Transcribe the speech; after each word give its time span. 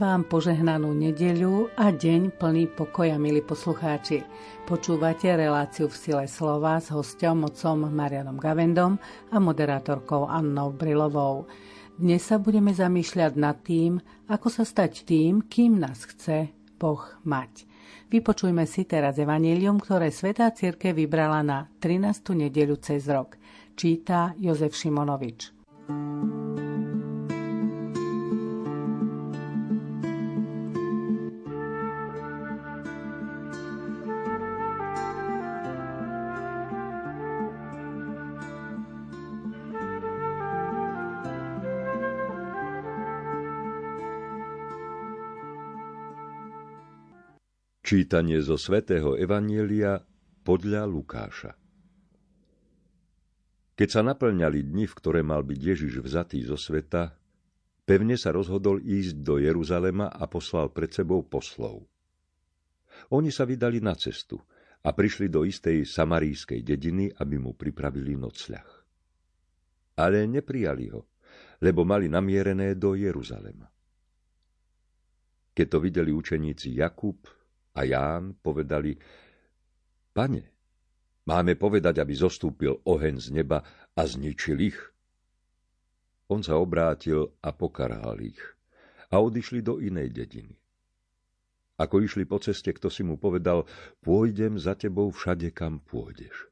vám 0.00 0.24
požehnanú 0.24 0.96
nedeľu 0.96 1.76
a 1.76 1.92
deň 1.92 2.40
plný 2.40 2.72
pokoja, 2.72 3.20
milí 3.20 3.44
poslucháči. 3.44 4.24
Počúvate 4.64 5.28
reláciu 5.28 5.92
v 5.92 5.96
sile 6.00 6.24
slova 6.24 6.80
s 6.80 6.88
hostom, 6.88 7.44
mocom 7.44 7.84
Marianom 7.84 8.40
Gavendom 8.40 8.96
a 9.28 9.36
moderátorkou 9.36 10.24
Annou 10.24 10.72
Brilovou. 10.72 11.44
Dnes 12.00 12.24
sa 12.24 12.40
budeme 12.40 12.72
zamýšľať 12.72 13.32
nad 13.36 13.60
tým, 13.60 14.00
ako 14.24 14.48
sa 14.48 14.64
stať 14.64 15.04
tým, 15.04 15.44
kým 15.44 15.76
nás 15.76 16.08
chce 16.08 16.48
Boh 16.80 17.04
mať. 17.28 17.68
Vypočujme 18.08 18.64
si 18.64 18.88
teraz 18.88 19.20
evanílium, 19.20 19.76
ktoré 19.76 20.08
Svetá 20.08 20.48
Círke 20.56 20.96
vybrala 20.96 21.44
na 21.44 21.68
13. 21.76 22.48
nedeľu 22.48 22.80
cez 22.80 23.04
rok. 23.04 23.36
Číta 23.76 24.32
Jozef 24.40 24.72
Šimonovič. 24.72 25.52
thank 25.90 26.69
Čítanie 47.90 48.38
zo 48.38 48.54
svätého 48.54 49.18
Evanielia 49.18 49.98
podľa 50.46 50.86
Lukáša 50.86 51.58
Keď 53.74 53.88
sa 53.90 54.06
naplňali 54.06 54.62
dni, 54.62 54.86
v 54.86 54.94
ktoré 54.94 55.26
mal 55.26 55.42
byť 55.42 55.58
Ježiš 55.58 55.98
vzatý 55.98 56.46
zo 56.46 56.54
sveta, 56.54 57.10
pevne 57.82 58.14
sa 58.14 58.30
rozhodol 58.30 58.78
ísť 58.78 59.26
do 59.26 59.42
Jeruzalema 59.42 60.06
a 60.06 60.22
poslal 60.30 60.70
pred 60.70 60.94
sebou 60.94 61.26
poslov. 61.26 61.82
Oni 63.10 63.34
sa 63.34 63.42
vydali 63.42 63.82
na 63.82 63.98
cestu 63.98 64.38
a 64.86 64.94
prišli 64.94 65.26
do 65.26 65.42
istej 65.42 65.82
samarískej 65.82 66.62
dediny, 66.62 67.10
aby 67.10 67.42
mu 67.42 67.58
pripravili 67.58 68.14
nocľah. 68.14 68.70
Ale 69.98 70.30
neprijali 70.30 70.94
ho, 70.94 71.10
lebo 71.58 71.82
mali 71.82 72.06
namierené 72.06 72.78
do 72.78 72.94
Jeruzalema. 72.94 73.66
Keď 75.50 75.66
to 75.66 75.78
videli 75.82 76.14
učeníci 76.14 76.78
Jakub, 76.78 77.39
a 77.74 77.80
Ján 77.86 78.38
povedali, 78.42 78.96
Pane, 80.10 80.42
máme 81.26 81.54
povedať, 81.54 82.02
aby 82.02 82.14
zostúpil 82.18 82.82
oheň 82.82 83.14
z 83.22 83.28
neba 83.30 83.62
a 83.94 84.02
zničil 84.02 84.58
ich? 84.58 84.78
On 86.30 86.42
sa 86.42 86.58
obrátil 86.58 87.34
a 87.42 87.50
pokarhal 87.54 88.18
ich 88.22 88.40
a 89.10 89.18
odišli 89.18 89.62
do 89.62 89.82
inej 89.82 90.14
dediny. 90.14 90.54
Ako 91.80 92.04
išli 92.04 92.28
po 92.28 92.36
ceste, 92.38 92.70
kto 92.70 92.92
si 92.92 93.00
mu 93.02 93.16
povedal, 93.16 93.64
pôjdem 94.04 94.60
za 94.60 94.76
tebou 94.76 95.08
všade, 95.10 95.50
kam 95.50 95.80
pôjdeš. 95.80 96.50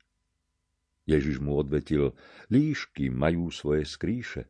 Ježiš 1.05 1.41
mu 1.41 1.57
odvetil, 1.57 2.17
líšky 2.53 3.13
majú 3.13 3.53
svoje 3.53 3.85
skríše 3.85 4.49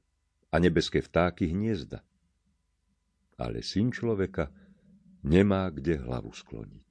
a 0.50 0.58
nebeské 0.58 1.02
vtáky 1.02 1.50
hniezda. 1.50 2.02
Ale 3.38 3.62
syn 3.62 3.94
človeka 3.94 4.50
nemá 5.28 5.68
kde 5.68 6.00
hlavu 6.00 6.32
skloniť. 6.32 6.88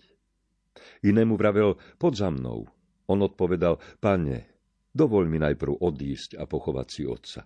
Inému 1.10 1.34
vravel, 1.36 1.76
pod 1.98 2.14
za 2.14 2.30
mnou. 2.30 2.70
On 3.10 3.20
odpovedal, 3.26 3.82
pane, 3.98 4.46
dovoľ 4.94 5.24
mi 5.26 5.42
najprv 5.42 5.82
odísť 5.82 6.38
a 6.38 6.46
pochovať 6.46 6.88
si 6.88 7.04
otca. 7.10 7.42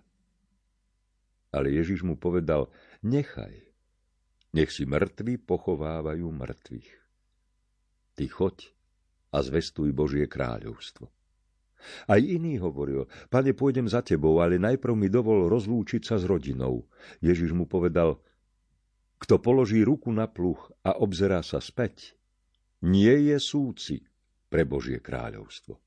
Ale 1.52 1.68
Ježiš 1.72 2.04
mu 2.04 2.20
povedal, 2.20 2.68
nechaj, 3.04 3.72
nech 4.52 4.68
si 4.68 4.84
mŕtvi 4.84 5.40
pochovávajú 5.40 6.28
mŕtvych. 6.28 6.90
Ty 8.16 8.24
choď 8.28 8.56
a 9.32 9.40
zvestuj 9.40 9.96
Božie 9.96 10.28
kráľovstvo. 10.28 11.08
Aj 12.06 12.20
iný 12.20 12.62
hovoril, 12.62 13.10
pane, 13.26 13.56
pôjdem 13.58 13.90
za 13.90 14.06
tebou, 14.06 14.38
ale 14.38 14.60
najprv 14.60 14.94
mi 14.94 15.10
dovol 15.10 15.50
rozlúčiť 15.50 16.02
sa 16.06 16.16
s 16.20 16.24
rodinou. 16.28 16.86
Ježiš 17.18 17.50
mu 17.56 17.66
povedal, 17.66 18.22
kto 19.22 19.38
položí 19.38 19.86
ruku 19.86 20.10
na 20.10 20.26
pluh 20.26 20.58
a 20.82 20.98
obzerá 20.98 21.46
sa 21.46 21.62
späť, 21.62 22.18
nie 22.82 23.30
je 23.30 23.38
súci 23.38 24.02
pre 24.50 24.66
Božie 24.66 24.98
kráľovstvo. 24.98 25.78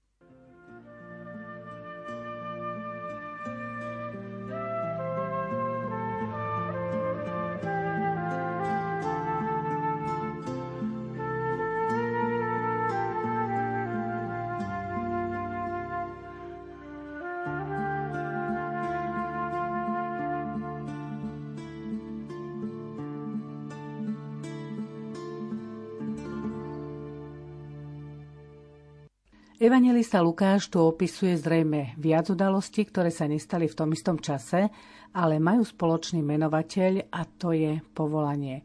Evangelista 29.65 30.21
Lukáš 30.21 30.69
tu 30.69 30.77
opisuje 30.77 31.33
zrejme 31.41 31.97
viac 31.97 32.29
udalostí, 32.29 32.85
ktoré 32.85 33.09
sa 33.09 33.25
nestali 33.25 33.65
v 33.65 33.73
tom 33.73 33.89
istom 33.97 34.21
čase, 34.21 34.69
ale 35.09 35.41
majú 35.41 35.65
spoločný 35.65 36.21
menovateľ 36.21 37.09
a 37.09 37.25
to 37.25 37.49
je 37.49 37.81
povolanie. 37.97 38.61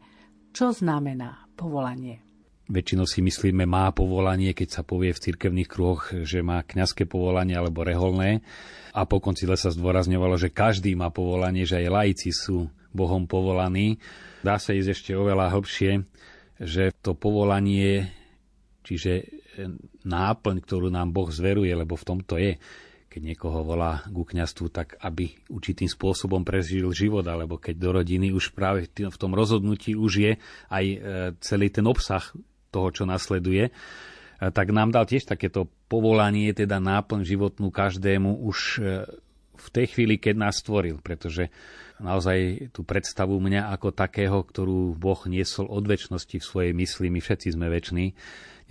Čo 0.53 0.69
znamená 0.69 1.49
povolanie? 1.57 2.21
Väčšinou 2.69 3.09
si 3.09 3.25
myslíme, 3.25 3.65
má 3.65 3.89
povolanie, 3.97 4.53
keď 4.53 4.69
sa 4.69 4.81
povie 4.85 5.09
v 5.09 5.25
cirkevných 5.25 5.65
kruhoch, 5.65 6.13
že 6.21 6.45
má 6.45 6.61
kňazské 6.61 7.09
povolanie 7.09 7.57
alebo 7.57 7.81
reholné. 7.81 8.45
A 8.93 9.01
po 9.09 9.17
koncile 9.17 9.57
sa 9.57 9.73
zdôrazňovalo, 9.73 10.37
že 10.37 10.53
každý 10.53 10.93
má 10.93 11.09
povolanie, 11.09 11.65
že 11.65 11.81
aj 11.81 11.89
laici 11.89 12.29
sú 12.29 12.69
Bohom 12.93 13.25
povolaní. 13.25 13.97
Dá 14.45 14.61
sa 14.61 14.77
ísť 14.77 14.93
ešte 14.93 15.11
oveľa 15.17 15.49
hlbšie, 15.49 16.05
že 16.61 16.93
to 17.01 17.17
povolanie, 17.17 18.05
čiže 18.85 19.40
náplň, 20.05 20.55
ktorú 20.63 20.87
nám 20.87 21.11
Boh 21.11 21.27
zveruje, 21.29 21.71
lebo 21.71 21.99
v 21.99 22.07
tomto 22.07 22.39
je, 22.39 22.55
keď 23.11 23.21
niekoho 23.35 23.67
volá 23.67 24.07
ku 24.07 24.23
kňastvu, 24.23 24.71
tak 24.71 24.95
aby 25.03 25.35
určitým 25.51 25.91
spôsobom 25.91 26.47
prežil 26.47 26.87
život, 26.95 27.27
alebo 27.27 27.59
keď 27.59 27.75
do 27.75 27.89
rodiny 27.99 28.31
už 28.31 28.55
práve 28.55 28.87
v 28.87 29.17
tom 29.19 29.35
rozhodnutí 29.35 29.99
už 29.99 30.11
je 30.15 30.31
aj 30.71 30.85
e, 30.87 30.97
celý 31.43 31.67
ten 31.67 31.83
obsah 31.83 32.23
toho, 32.71 32.87
čo 32.95 33.03
nasleduje, 33.03 33.67
e, 33.67 33.71
tak 34.39 34.71
nám 34.71 34.95
dal 34.95 35.03
tiež 35.03 35.27
takéto 35.27 35.67
povolanie, 35.91 36.55
teda 36.55 36.79
náplň 36.79 37.27
životnú 37.27 37.67
každému 37.67 38.47
už 38.47 38.57
e, 38.79 39.03
v 39.61 39.67
tej 39.69 39.85
chvíli, 39.93 40.15
keď 40.17 40.47
nás 40.47 40.63
stvoril, 40.63 41.03
pretože 41.03 41.51
naozaj 42.01 42.71
tú 42.73 42.81
predstavu 42.81 43.37
mňa 43.37 43.69
ako 43.77 43.93
takého, 43.93 44.41
ktorú 44.41 44.97
Boh 44.97 45.21
niesol 45.29 45.69
od 45.69 45.85
väčšnosti 45.85 46.41
v 46.41 46.47
svojej 46.47 46.73
mysli, 46.73 47.13
my 47.13 47.19
všetci 47.21 47.53
sme 47.53 47.69
väčší, 47.69 48.17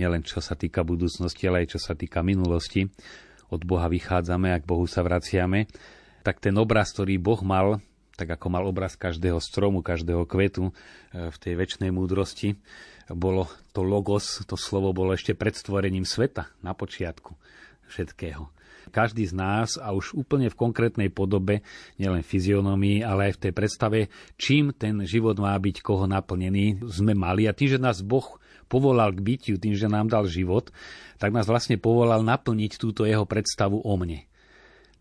nielen 0.00 0.25
čo 0.25 0.41
sa 0.41 0.56
týka 0.56 0.81
budúcnosti, 0.81 1.44
ale 1.44 1.69
aj 1.69 1.77
čo 1.77 1.81
sa 1.84 1.93
týka 1.93 2.25
minulosti. 2.25 2.88
Od 3.53 3.61
Boha 3.69 3.93
vychádzame 3.93 4.56
a 4.56 4.61
k 4.62 4.65
Bohu 4.65 4.88
sa 4.88 5.05
vraciame. 5.05 5.69
Tak 6.25 6.41
ten 6.41 6.56
obraz, 6.56 6.97
ktorý 6.97 7.21
Boh 7.21 7.41
mal, 7.44 7.84
tak 8.16 8.33
ako 8.33 8.47
mal 8.49 8.65
obraz 8.65 8.97
každého 8.97 9.37
stromu, 9.41 9.84
každého 9.84 10.25
kvetu 10.25 10.69
e, 10.69 10.72
v 11.28 11.37
tej 11.37 11.55
väčšnej 11.56 11.93
múdrosti, 11.93 12.56
bolo 13.11 13.50
to 13.75 13.82
logos, 13.82 14.44
to 14.47 14.55
slovo 14.55 14.94
bolo 14.94 15.17
ešte 15.17 15.35
pred 15.35 15.56
stvorením 15.56 16.06
sveta 16.06 16.53
na 16.62 16.76
počiatku 16.76 17.35
všetkého. 17.91 18.46
Každý 18.91 19.23
z 19.29 19.35
nás 19.35 19.79
a 19.79 19.94
už 19.94 20.19
úplne 20.19 20.50
v 20.50 20.58
konkrétnej 20.58 21.11
podobe, 21.14 21.62
nielen 21.99 22.26
fyzionomii, 22.26 23.06
ale 23.06 23.31
aj 23.31 23.38
v 23.38 23.43
tej 23.49 23.53
predstave, 23.55 23.99
čím 24.35 24.75
ten 24.75 25.05
život 25.06 25.38
má 25.38 25.55
byť 25.55 25.82
koho 25.82 26.11
naplnený, 26.11 26.82
sme 26.91 27.14
mali 27.14 27.46
a 27.46 27.55
tým, 27.55 27.76
že 27.76 27.82
nás 27.82 28.03
Boh 28.03 28.41
povolal 28.70 29.11
k 29.11 29.20
bytiu 29.20 29.56
tým, 29.58 29.75
že 29.75 29.90
nám 29.90 30.06
dal 30.06 30.31
život, 30.31 30.70
tak 31.19 31.34
nás 31.34 31.50
vlastne 31.50 31.75
povolal 31.75 32.22
naplniť 32.22 32.78
túto 32.78 33.02
jeho 33.02 33.26
predstavu 33.26 33.82
o 33.82 33.94
mne. 33.99 34.22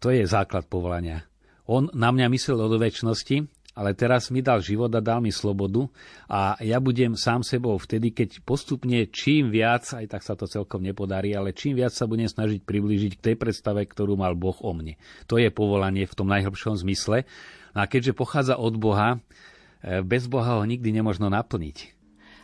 To 0.02 0.10
je 0.10 0.26
základ 0.26 0.66
povolania. 0.66 1.30
On 1.70 1.86
na 1.94 2.10
mňa 2.10 2.34
myslel 2.34 2.58
od 2.58 2.82
väčšnosti, 2.82 3.46
ale 3.78 3.96
teraz 3.96 4.28
mi 4.34 4.44
dal 4.44 4.60
život 4.60 4.92
a 4.92 5.00
dal 5.00 5.22
mi 5.22 5.30
slobodu 5.30 5.88
a 6.28 6.58
ja 6.60 6.82
budem 6.82 7.14
sám 7.14 7.46
sebou 7.46 7.78
vtedy, 7.80 8.12
keď 8.12 8.42
postupne 8.44 9.08
čím 9.08 9.54
viac, 9.54 9.86
aj 9.94 10.10
tak 10.10 10.26
sa 10.26 10.34
to 10.34 10.50
celkom 10.50 10.84
nepodarí, 10.84 11.32
ale 11.32 11.56
čím 11.56 11.78
viac 11.78 11.94
sa 11.94 12.10
budem 12.10 12.28
snažiť 12.28 12.66
priblížiť 12.66 13.16
k 13.16 13.24
tej 13.32 13.36
predstave, 13.38 13.86
ktorú 13.86 14.18
mal 14.18 14.34
Boh 14.36 14.58
o 14.60 14.72
mne. 14.74 14.98
To 15.30 15.38
je 15.38 15.48
povolanie 15.54 16.10
v 16.10 16.18
tom 16.18 16.28
najhlbšom 16.28 16.82
zmysle. 16.82 17.24
A 17.78 17.86
keďže 17.86 18.18
pochádza 18.18 18.58
od 18.58 18.76
Boha, 18.76 19.22
eh, 19.86 20.02
bez 20.02 20.26
Boha 20.26 20.60
ho 20.60 20.64
nikdy 20.66 20.90
nemožno 20.90 21.30
naplniť. 21.30 21.99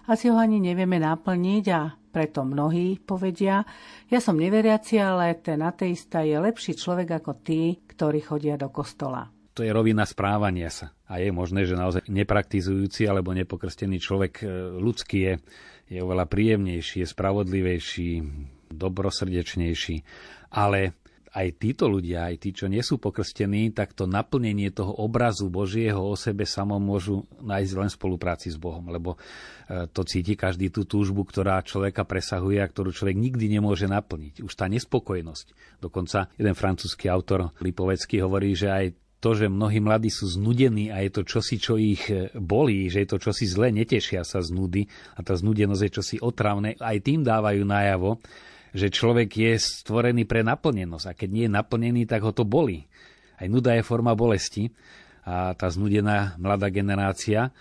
Asi 0.05 0.29
ho 0.29 0.37
ani 0.37 0.61
nevieme 0.61 1.01
naplniť 1.01 1.65
a 1.73 1.89
preto 2.15 2.47
mnohí 2.47 3.03
povedia, 3.03 3.65
ja 4.07 4.19
som 4.23 4.39
neveriaci, 4.39 4.95
ale 5.01 5.35
ten 5.43 5.59
ateista 5.59 6.23
je 6.23 6.39
lepší 6.39 6.77
človek 6.77 7.19
ako 7.19 7.43
tí, 7.43 7.83
ktorí 7.83 8.23
chodia 8.23 8.55
do 8.55 8.71
kostola. 8.71 9.27
to 9.55 9.63
je 9.63 9.71
rovina 9.71 10.03
správania 10.03 10.67
sa. 10.67 10.91
A 11.07 11.19
je 11.19 11.31
možné, 11.31 11.63
že 11.63 11.79
naozaj 11.79 12.07
nepraktizujúci 12.11 13.07
alebo 13.07 13.31
nepokrstený 13.31 14.03
človek 14.03 14.33
e, 14.41 14.45
ľudský 14.79 15.17
je, 15.23 15.33
je 15.95 15.99
oveľa 16.03 16.27
príjemnejší, 16.27 17.03
je 17.03 17.07
spravodlivejší, 17.07 18.09
dobrosrdečnejší. 18.71 19.95
Ale 20.51 21.04
aj 21.35 21.59
títo 21.59 21.91
ľudia, 21.91 22.31
aj 22.31 22.35
tí, 22.39 22.49
čo 22.55 22.71
nie 22.71 22.79
sú 22.79 22.95
pokrstení, 22.95 23.75
tak 23.75 23.91
to 23.91 24.07
naplnenie 24.07 24.71
toho 24.71 24.95
obrazu 25.03 25.51
Božieho 25.51 25.99
o 25.99 26.15
sebe 26.15 26.47
samom 26.47 26.79
môžu 26.79 27.27
nájsť 27.43 27.73
len 27.75 27.89
v 27.91 27.97
spolupráci 27.99 28.47
s 28.47 28.57
Bohom, 28.57 28.87
lebo 28.87 29.19
e, 29.67 29.91
to 29.91 30.07
cíti 30.07 30.39
každý 30.39 30.71
tú 30.71 30.87
túžbu, 30.87 31.27
ktorá 31.27 31.59
človeka 31.59 32.07
presahuje 32.07 32.63
a 32.63 32.71
ktorú 32.71 32.95
človek 32.95 33.19
nikdy 33.19 33.51
nemôže 33.51 33.91
naplniť. 33.91 34.39
Už 34.47 34.53
tá 34.55 34.71
nespokojnosť. 34.71 35.77
Dokonca 35.83 36.31
jeden 36.39 36.55
francúzsky 36.55 37.11
autor 37.11 37.51
Lipovecký 37.59 38.23
hovorí, 38.23 38.55
že 38.55 38.71
aj 38.71 38.85
to, 39.19 39.35
že 39.35 39.51
mnohí 39.51 39.83
mladí 39.83 40.13
sú 40.13 40.29
znudení 40.29 40.93
a 40.93 41.03
je 41.03 41.11
to 41.11 41.27
čosi, 41.27 41.59
čo 41.59 41.75
ich 41.75 42.07
e, 42.07 42.31
bolí, 42.31 42.87
že 42.87 43.03
je 43.03 43.09
to 43.11 43.17
čosi 43.19 43.43
zle, 43.43 43.75
netešia 43.75 44.23
sa 44.23 44.39
z 44.39 44.55
nudy 44.55 44.87
a 45.17 45.19
tá 45.19 45.35
znudenosť 45.35 45.83
je 45.83 45.91
čosi 45.91 46.15
otravné, 46.23 46.79
aj 46.79 46.97
tým 47.03 47.27
dávajú 47.27 47.65
najavo, 47.67 48.23
že 48.75 48.91
človek 48.91 49.31
je 49.31 49.53
stvorený 49.55 50.27
pre 50.27 50.43
naplnenosť 50.43 51.05
a 51.07 51.15
keď 51.15 51.29
nie 51.31 51.43
je 51.47 51.55
naplnený, 51.55 52.01
tak 52.03 52.27
ho 52.27 52.35
to 52.35 52.43
bolí. 52.43 52.83
Aj 53.39 53.47
nuda 53.47 53.71
je 53.79 53.87
forma 53.87 54.11
bolesti 54.11 54.67
a 55.23 55.55
tá 55.55 55.71
znudená 55.71 56.35
mladá 56.35 56.67
generácia 56.67 57.55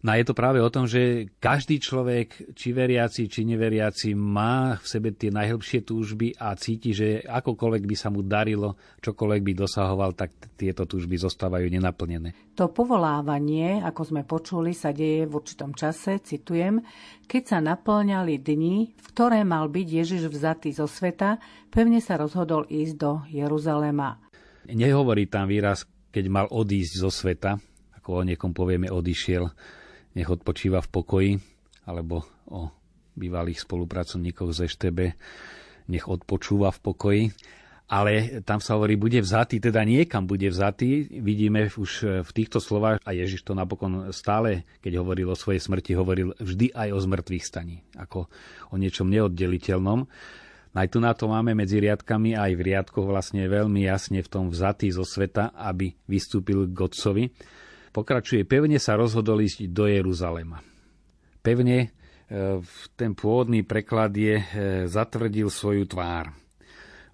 No 0.00 0.16
a 0.16 0.16
je 0.16 0.24
to 0.24 0.32
práve 0.32 0.56
o 0.64 0.72
tom, 0.72 0.88
že 0.88 1.28
každý 1.36 1.76
človek, 1.76 2.56
či 2.56 2.72
veriaci, 2.72 3.28
či 3.28 3.44
neveriaci, 3.44 4.16
má 4.16 4.80
v 4.80 4.86
sebe 4.88 5.12
tie 5.12 5.28
najhlbšie 5.28 5.84
túžby 5.84 6.40
a 6.40 6.56
cíti, 6.56 6.96
že 6.96 7.20
akokoľvek 7.20 7.84
by 7.84 7.96
sa 8.00 8.08
mu 8.08 8.24
darilo, 8.24 8.80
čokoľvek 9.04 9.42
by 9.44 9.52
dosahoval, 9.60 10.16
tak 10.16 10.32
tieto 10.56 10.88
túžby 10.88 11.20
zostávajú 11.20 11.68
nenaplnené. 11.68 12.32
To 12.56 12.72
povolávanie, 12.72 13.84
ako 13.84 14.02
sme 14.08 14.22
počuli, 14.24 14.72
sa 14.72 14.88
deje 14.96 15.28
v 15.28 15.36
určitom 15.36 15.76
čase, 15.76 16.16
citujem, 16.24 16.80
keď 17.28 17.42
sa 17.44 17.58
naplňali 17.60 18.40
dni, 18.40 18.76
v 18.96 19.06
ktoré 19.12 19.44
mal 19.44 19.68
byť 19.68 19.84
Ježiš 19.84 20.32
vzatý 20.32 20.72
zo 20.72 20.88
sveta, 20.88 21.36
pevne 21.68 22.00
sa 22.00 22.16
rozhodol 22.16 22.64
ísť 22.72 22.94
do 22.96 23.20
Jeruzalema. 23.28 24.16
Nehovorí 24.64 25.28
tam 25.28 25.44
výraz, 25.44 25.84
keď 26.08 26.24
mal 26.32 26.46
odísť 26.48 26.92
zo 27.04 27.12
sveta, 27.12 27.60
ako 28.00 28.08
o 28.16 28.22
niekom 28.24 28.56
povieme 28.56 28.88
odišiel, 28.88 29.44
nech 30.16 30.28
odpočíva 30.28 30.82
v 30.82 30.88
pokoji, 30.90 31.32
alebo 31.86 32.26
o 32.50 32.70
bývalých 33.14 33.62
spolupracovníkoch 33.66 34.50
z 34.54 34.58
EŠTB, 34.70 34.98
nech 35.90 36.06
odpočúva 36.06 36.70
v 36.70 36.80
pokoji. 36.80 37.24
Ale 37.90 38.38
tam 38.46 38.62
sa 38.62 38.78
hovorí, 38.78 38.94
bude 38.94 39.18
vzatý, 39.18 39.58
teda 39.58 39.82
niekam 39.82 40.22
bude 40.22 40.46
vzatý. 40.46 41.10
Vidíme 41.10 41.66
už 41.66 42.22
v 42.22 42.30
týchto 42.30 42.62
slovách, 42.62 43.02
a 43.02 43.10
Ježiš 43.10 43.42
to 43.42 43.58
napokon 43.58 44.14
stále, 44.14 44.62
keď 44.78 45.02
hovoril 45.02 45.26
o 45.26 45.34
svojej 45.34 45.58
smrti, 45.58 45.98
hovoril 45.98 46.30
vždy 46.38 46.70
aj 46.70 46.88
o 46.94 47.02
zmrtvých 47.02 47.42
staní, 47.42 47.82
ako 47.98 48.30
o 48.70 48.78
niečom 48.78 49.10
neoddeliteľnom. 49.10 50.06
Aj 50.70 50.86
tu 50.86 51.02
na 51.02 51.10
to 51.18 51.26
máme 51.26 51.50
medzi 51.58 51.82
riadkami 51.82 52.38
aj 52.38 52.54
v 52.54 52.62
riadkoch 52.62 53.10
vlastne 53.10 53.42
veľmi 53.50 53.82
jasne 53.82 54.22
v 54.22 54.30
tom 54.30 54.54
vzatý 54.54 54.94
zo 54.94 55.02
sveta, 55.02 55.50
aby 55.58 55.90
vystúpil 56.06 56.70
k 56.70 56.78
Otcovi. 56.78 57.26
Pokračuje, 57.90 58.46
pevne 58.46 58.78
sa 58.78 58.94
rozhodol 58.94 59.42
ísť 59.42 59.66
do 59.74 59.90
Jeruzalema. 59.90 60.62
Pevne 61.42 61.78
e, 61.82 61.88
ten 62.94 63.18
pôvodný 63.18 63.66
preklad 63.66 64.14
je 64.14 64.38
e, 64.38 64.44
zatvrdil 64.86 65.50
svoju 65.50 65.90
tvár. 65.90 66.30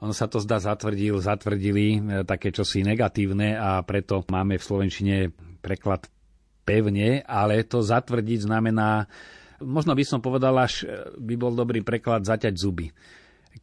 On 0.05 0.13
sa 0.13 0.29
to 0.29 0.37
zdá 0.37 0.61
zatvrdil, 0.61 1.17
zatvrdili 1.17 1.97
e, 1.97 1.99
také 2.29 2.53
čosi 2.53 2.85
negatívne 2.85 3.57
a 3.57 3.81
preto 3.89 4.21
máme 4.29 4.61
v 4.61 4.67
Slovenčine 4.69 5.17
preklad 5.65 6.13
pevne, 6.69 7.25
ale 7.25 7.65
to 7.65 7.81
zatvrdiť 7.81 8.45
znamená, 8.45 9.09
možno 9.65 9.97
by 9.97 10.05
som 10.05 10.21
povedal, 10.21 10.53
až 10.61 10.85
by 11.17 11.41
bol 11.41 11.57
dobrý 11.57 11.81
preklad 11.81 12.29
zaťať 12.29 12.53
zuby. 12.53 12.93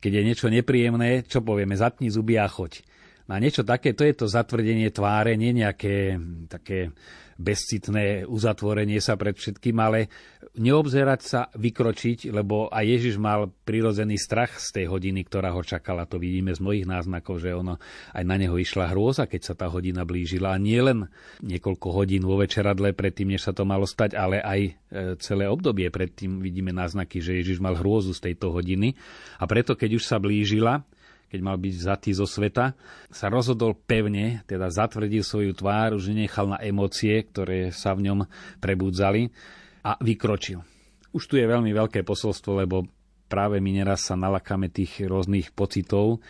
Keď 0.01 0.12
je 0.18 0.24
niečo 0.25 0.48
nepríjemné, 0.50 1.30
čo 1.30 1.45
povieme, 1.45 1.77
zatni 1.77 2.09
zuby 2.09 2.42
a 2.42 2.50
choď. 2.50 2.81
Na 3.23 3.39
niečo 3.39 3.63
také, 3.63 3.95
to 3.95 4.03
je 4.03 4.15
to 4.15 4.25
zatvrdenie 4.27 4.91
tváre, 4.91 5.39
nie 5.39 5.55
nejaké 5.55 6.19
také 6.51 6.91
bezcitné 7.39 8.29
uzatvorenie 8.29 9.01
sa 9.01 9.17
pred 9.17 9.33
všetkým, 9.33 9.77
ale 9.81 10.11
neobzerať 10.53 11.21
sa, 11.21 11.49
vykročiť, 11.49 12.29
lebo 12.29 12.69
aj 12.69 12.85
Ježiš 12.85 13.15
mal 13.17 13.49
prirodzený 13.65 14.21
strach 14.21 14.61
z 14.61 14.69
tej 14.81 14.85
hodiny, 14.85 15.25
ktorá 15.25 15.49
ho 15.49 15.65
čakala. 15.65 16.05
To 16.05 16.21
vidíme 16.21 16.53
z 16.53 16.61
mnohých 16.61 16.85
náznakov, 16.85 17.41
že 17.41 17.57
ono 17.57 17.81
aj 18.13 18.23
na 18.23 18.37
neho 18.37 18.53
išla 18.53 18.93
hrôza, 18.93 19.25
keď 19.25 19.41
sa 19.41 19.53
tá 19.57 19.65
hodina 19.65 20.05
blížila. 20.05 20.53
A 20.53 20.61
nie 20.61 20.77
len 20.77 21.09
niekoľko 21.41 21.87
hodín 21.89 22.21
vo 22.21 22.37
večeradle 22.37 22.93
predtým, 22.93 23.33
než 23.33 23.49
sa 23.49 23.53
to 23.55 23.65
malo 23.65 23.89
stať, 23.89 24.13
ale 24.13 24.45
aj 24.45 24.59
e, 24.61 24.71
celé 25.17 25.49
obdobie 25.49 25.89
predtým 25.89 26.37
vidíme 26.37 26.69
náznaky, 26.69 27.17
že 27.17 27.41
Ježiš 27.41 27.57
mal 27.57 27.73
hrôzu 27.73 28.13
z 28.13 28.29
tejto 28.29 28.53
hodiny. 28.53 28.93
A 29.41 29.49
preto, 29.49 29.73
keď 29.73 29.97
už 29.97 30.05
sa 30.05 30.21
blížila, 30.21 30.85
keď 31.33 31.41
mal 31.41 31.57
byť 31.57 31.74
vzatý 31.74 32.13
zo 32.13 32.30
sveta, 32.30 32.77
sa 33.09 33.25
rozhodol 33.25 33.74
pevne, 33.74 34.45
teda 34.45 34.69
zatvrdil 34.69 35.25
svoju 35.25 35.57
tvár, 35.57 35.97
už 35.97 36.13
nenechal 36.13 36.45
na 36.45 36.62
emócie, 36.62 37.25
ktoré 37.25 37.74
sa 37.74 37.97
v 37.97 38.06
ňom 38.06 38.30
prebudzali 38.62 39.33
a 39.81 39.97
vykročil. 39.97 40.62
Už 41.09 41.25
tu 41.25 41.41
je 41.41 41.50
veľmi 41.50 41.74
veľké 41.74 42.06
posolstvo, 42.06 42.62
lebo 42.62 42.85
práve 43.25 43.57
my 43.57 43.81
neraz 43.81 44.06
sa 44.06 44.13
nalakáme 44.13 44.69
tých 44.69 45.09
rôznych 45.09 45.50
pocitov 45.57 46.21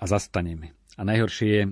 a 0.00 0.08
zastaneme. 0.08 0.72
A 0.96 1.04
najhoršie 1.04 1.48
je 1.52 1.62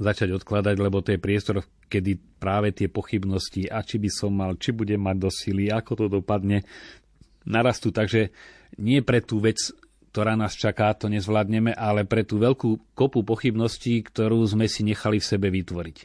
začať 0.00 0.32
odkladať, 0.40 0.80
lebo 0.80 1.04
to 1.04 1.12
je 1.12 1.20
priestor, 1.20 1.60
kedy 1.92 2.16
práve 2.40 2.72
tie 2.72 2.88
pochybnosti, 2.88 3.68
a 3.68 3.84
či 3.84 4.00
by 4.00 4.08
som 4.08 4.32
mal, 4.32 4.56
či 4.56 4.72
budem 4.72 5.04
mať 5.04 5.16
do 5.20 5.28
sily, 5.28 5.68
ako 5.68 5.92
to 6.00 6.06
dopadne, 6.08 6.64
narastú. 7.44 7.92
Takže 7.92 8.32
nie 8.80 9.04
pre 9.04 9.20
tú 9.20 9.44
vec 9.44 9.60
ktorá 10.12 10.36
nás 10.36 10.52
čaká, 10.52 10.92
to 10.92 11.08
nezvládneme, 11.08 11.72
ale 11.72 12.04
pre 12.04 12.20
tú 12.20 12.36
veľkú 12.36 12.92
kopu 12.92 13.24
pochybností, 13.24 14.04
ktorú 14.04 14.44
sme 14.44 14.68
si 14.68 14.84
nechali 14.84 15.16
v 15.16 15.24
sebe 15.24 15.48
vytvoriť. 15.48 15.98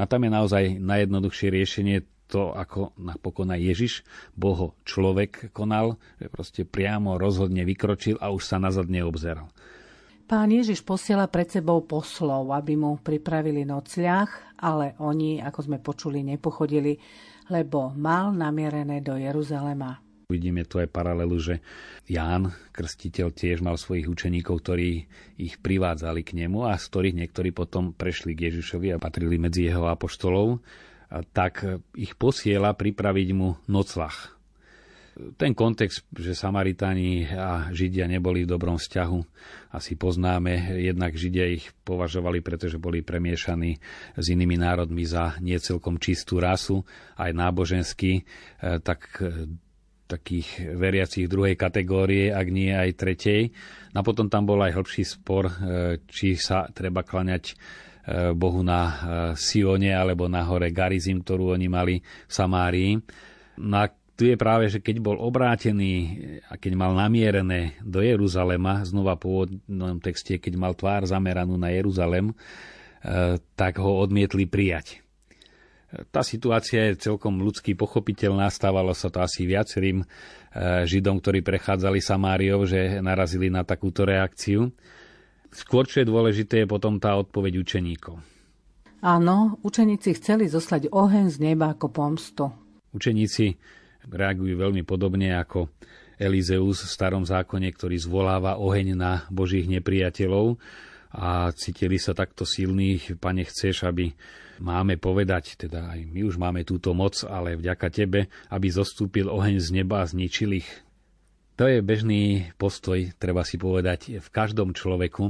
A 0.00 0.08
tam 0.08 0.24
je 0.24 0.30
naozaj 0.32 0.64
najjednoduchšie 0.80 1.48
riešenie 1.52 1.96
to, 2.32 2.56
ako 2.56 2.96
napokon 2.96 3.52
aj 3.52 3.60
Ježiš, 3.60 3.92
Boho 4.32 4.72
človek 4.88 5.52
konal, 5.52 6.00
že 6.16 6.32
proste 6.32 6.62
priamo 6.64 7.20
rozhodne 7.20 7.62
vykročil 7.62 8.16
a 8.24 8.32
už 8.32 8.42
sa 8.42 8.56
nazad 8.56 8.88
neobzeral. 8.88 9.52
Pán 10.26 10.50
Ježiš 10.50 10.82
posiela 10.82 11.30
pred 11.30 11.46
sebou 11.46 11.86
poslov, 11.86 12.50
aby 12.50 12.74
mu 12.74 12.98
pripravili 12.98 13.62
nocľah, 13.62 14.58
ale 14.58 14.98
oni, 14.98 15.38
ako 15.38 15.60
sme 15.70 15.78
počuli, 15.78 16.26
nepochodili, 16.26 16.98
lebo 17.52 17.94
mal 17.94 18.34
namierené 18.34 19.04
do 19.06 19.14
Jeruzalema. 19.14 20.05
Vidíme 20.26 20.66
tu 20.66 20.82
aj 20.82 20.90
paralelu, 20.90 21.38
že 21.38 21.54
Ján, 22.10 22.50
krstiteľ, 22.74 23.30
tiež 23.30 23.62
mal 23.62 23.78
svojich 23.78 24.10
učeníkov, 24.10 24.58
ktorí 24.58 25.06
ich 25.38 25.54
privádzali 25.62 26.26
k 26.26 26.42
nemu 26.42 26.66
a 26.66 26.74
z 26.74 26.82
ktorých 26.90 27.14
niektorí 27.22 27.54
potom 27.54 27.94
prešli 27.94 28.34
k 28.34 28.50
Ježišovi 28.50 28.90
a 28.90 28.98
patrili 28.98 29.38
medzi 29.38 29.70
jeho 29.70 29.86
apoštolov, 29.86 30.58
tak 31.30 31.62
ich 31.94 32.18
posiela 32.18 32.74
pripraviť 32.74 33.28
mu 33.38 33.54
noclach. 33.70 34.34
Ten 35.38 35.54
kontext, 35.54 36.02
že 36.10 36.34
Samaritáni 36.34 37.30
a 37.30 37.70
Židia 37.70 38.10
neboli 38.10 38.42
v 38.42 38.50
dobrom 38.50 38.82
vzťahu, 38.82 39.20
asi 39.78 39.94
poznáme. 39.94 40.74
Jednak 40.82 41.14
Židia 41.14 41.54
ich 41.54 41.70
považovali, 41.86 42.42
pretože 42.42 42.82
boli 42.82 43.00
premiešaní 43.00 43.78
s 44.18 44.26
inými 44.26 44.58
národmi 44.58 45.06
za 45.06 45.38
niecelkom 45.38 46.02
čistú 46.02 46.42
rasu, 46.42 46.82
aj 47.14 47.30
náboženský, 47.30 48.26
tak 48.82 49.22
takých 50.06 50.78
veriacich 50.78 51.26
druhej 51.26 51.58
kategórie, 51.58 52.30
ak 52.30 52.46
nie 52.48 52.70
aj 52.70 52.90
tretej. 52.94 53.50
No 53.92 54.00
a 54.00 54.06
potom 54.06 54.30
tam 54.30 54.46
bol 54.46 54.62
aj 54.62 54.78
hĺbší 54.78 55.02
spor, 55.02 55.50
e, 55.50 55.54
či 56.06 56.38
sa 56.38 56.70
treba 56.70 57.02
klaňať 57.02 57.44
e, 57.50 57.54
Bohu 58.32 58.62
na 58.62 58.80
e, 58.86 58.94
Sione 59.34 59.90
alebo 59.90 60.30
na 60.30 60.46
hore 60.46 60.70
Garizim, 60.70 61.20
ktorú 61.20 61.58
oni 61.58 61.66
mali 61.66 61.94
v 62.00 62.32
Samárii. 62.32 62.94
No 63.58 63.76
a 63.82 63.90
tu 64.16 64.24
je 64.24 64.38
práve, 64.38 64.72
že 64.72 64.80
keď 64.80 64.96
bol 65.02 65.20
obrátený 65.20 66.16
a 66.48 66.56
keď 66.56 66.72
mal 66.72 66.96
namierené 66.96 67.76
do 67.84 68.00
Jeruzalema, 68.00 68.80
znova 68.86 69.20
po 69.20 69.44
pôvodnom 69.44 70.00
texte, 70.00 70.40
keď 70.40 70.54
mal 70.56 70.72
tvár 70.72 71.04
zameranú 71.04 71.60
na 71.60 71.68
Jeruzalem, 71.68 72.32
tak 73.60 73.76
ho 73.76 74.00
odmietli 74.00 74.48
prijať. 74.48 75.05
Tá 76.10 76.26
situácia 76.26 76.90
je 76.90 76.98
celkom 76.98 77.38
ľudský 77.38 77.78
pochopiteľná, 77.78 78.50
stávalo 78.50 78.90
sa 78.90 79.06
to 79.06 79.22
asi 79.22 79.46
viacerým 79.46 80.02
e, 80.02 80.06
Židom, 80.82 81.22
ktorí 81.22 81.46
prechádzali 81.46 82.02
Samáriou, 82.02 82.66
že 82.66 82.98
narazili 82.98 83.46
na 83.46 83.62
takúto 83.62 84.02
reakciu. 84.02 84.74
Skôr, 85.54 85.86
čo 85.86 86.02
je 86.02 86.10
dôležité, 86.10 86.66
je 86.66 86.68
potom 86.68 86.98
tá 86.98 87.14
odpoveď 87.14 87.62
učeníkov. 87.62 88.18
Áno, 88.98 89.62
učeníci 89.62 90.18
chceli 90.18 90.50
zoslať 90.50 90.90
oheň 90.90 91.26
z 91.30 91.36
neba 91.38 91.70
ako 91.70 91.86
pomstu. 91.94 92.50
Učeníci 92.90 93.54
reagujú 94.10 94.58
veľmi 94.58 94.82
podobne 94.82 95.38
ako 95.38 95.70
Elizeus 96.18 96.82
v 96.82 96.90
starom 96.90 97.22
zákone, 97.22 97.68
ktorý 97.70 97.94
zvoláva 98.00 98.58
oheň 98.58 98.98
na 98.98 99.12
božích 99.30 99.70
nepriateľov. 99.70 100.58
a 101.16 101.48
cítili 101.54 101.96
sa 101.96 102.12
takto 102.12 102.44
silní. 102.44 103.00
Pane, 103.16 103.46
chceš, 103.46 103.88
aby 103.88 104.12
máme 104.60 104.96
povedať, 104.96 105.56
teda 105.56 105.92
aj 105.92 106.00
my 106.08 106.20
už 106.26 106.36
máme 106.40 106.62
túto 106.62 106.92
moc, 106.92 107.20
ale 107.24 107.56
vďaka 107.56 107.88
Tebe, 107.92 108.28
aby 108.50 108.66
zostúpil 108.68 109.28
oheň 109.28 109.56
z 109.60 109.68
neba 109.82 110.02
a 110.02 110.08
zničil 110.08 110.60
ich. 110.60 110.68
To 111.56 111.64
je 111.64 111.80
bežný 111.80 112.52
postoj, 112.60 113.16
treba 113.16 113.40
si 113.40 113.56
povedať, 113.56 114.20
v 114.20 114.28
každom 114.28 114.76
človeku. 114.76 115.24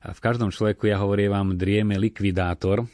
V 0.00 0.20
každom 0.20 0.50
človeku, 0.50 0.90
ja 0.90 0.98
hovorím 0.98 1.30
vám, 1.30 1.48
drieme 1.54 1.94
likvidátor, 2.00 2.88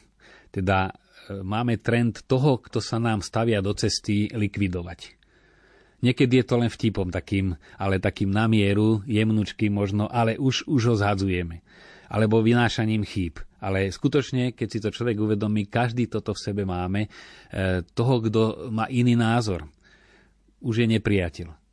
teda 0.53 0.91
e, 0.91 1.41
máme 1.41 1.81
trend 1.81 2.27
toho, 2.29 2.61
kto 2.61 2.83
sa 2.83 3.01
nám 3.01 3.23
stavia 3.23 3.65
do 3.65 3.73
cesty, 3.73 4.29
likvidovať. 4.29 5.17
Niekedy 6.05 6.43
je 6.43 6.45
to 6.45 6.61
len 6.61 6.69
vtipom 6.69 7.09
takým, 7.09 7.57
ale 7.81 8.03
takým 8.03 8.29
namieru, 8.29 9.01
jemnučkým 9.09 9.73
možno, 9.73 10.11
ale 10.13 10.37
už, 10.37 10.69
už 10.69 10.83
ho 10.93 10.95
zhadzujeme. 10.99 11.65
Alebo 12.13 12.45
vynášaním 12.45 13.09
chýb. 13.09 13.41
Ale 13.61 13.89
skutočne, 13.89 14.53
keď 14.53 14.69
si 14.69 14.79
to 14.79 14.93
človek 14.93 15.17
uvedomí, 15.17 15.69
každý 15.69 16.07
toto 16.07 16.37
v 16.37 16.43
sebe 16.45 16.63
máme, 16.69 17.07
e, 17.07 17.09
toho, 17.83 18.21
kto 18.21 18.69
má 18.69 18.89
iný 18.93 19.17
názor, 19.17 19.65
už 20.61 20.85
je 20.85 20.87
nepriateľ 20.97 21.66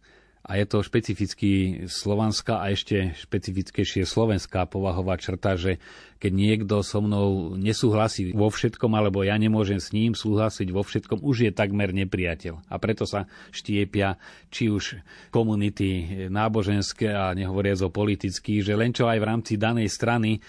a 0.43 0.59
je 0.59 0.65
to 0.67 0.83
špecificky 0.83 1.51
slovanská 1.87 2.59
a 2.59 2.75
ešte 2.75 3.15
špecifickejšie 3.15 4.03
slovenská 4.03 4.67
povahová 4.67 5.15
črta, 5.15 5.55
že 5.55 5.79
keď 6.19 6.31
niekto 6.35 6.75
so 6.83 6.99
mnou 6.99 7.55
nesúhlasí 7.55 8.35
vo 8.35 8.51
všetkom, 8.51 8.91
alebo 8.91 9.23
ja 9.23 9.39
nemôžem 9.39 9.79
s 9.79 9.95
ním 9.95 10.11
súhlasiť 10.11 10.67
vo 10.75 10.83
všetkom, 10.83 11.23
už 11.23 11.47
je 11.47 11.51
takmer 11.55 11.95
nepriateľ. 11.95 12.59
A 12.67 12.75
preto 12.75 13.07
sa 13.07 13.23
štiepia 13.55 14.19
či 14.51 14.67
už 14.67 14.99
komunity 15.31 16.27
náboženské 16.27 17.07
a 17.07 17.31
nehovoriac 17.31 17.79
o 17.87 17.91
politických, 17.91 18.67
že 18.67 18.75
len 18.75 18.91
čo 18.91 19.07
aj 19.07 19.19
v 19.23 19.27
rámci 19.27 19.53
danej 19.55 19.87
strany 19.87 20.35
e, 20.35 20.39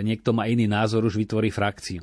niekto 0.00 0.32
má 0.32 0.48
iný 0.48 0.64
názor, 0.64 1.04
už 1.04 1.20
vytvorí 1.20 1.52
frakciu 1.52 2.00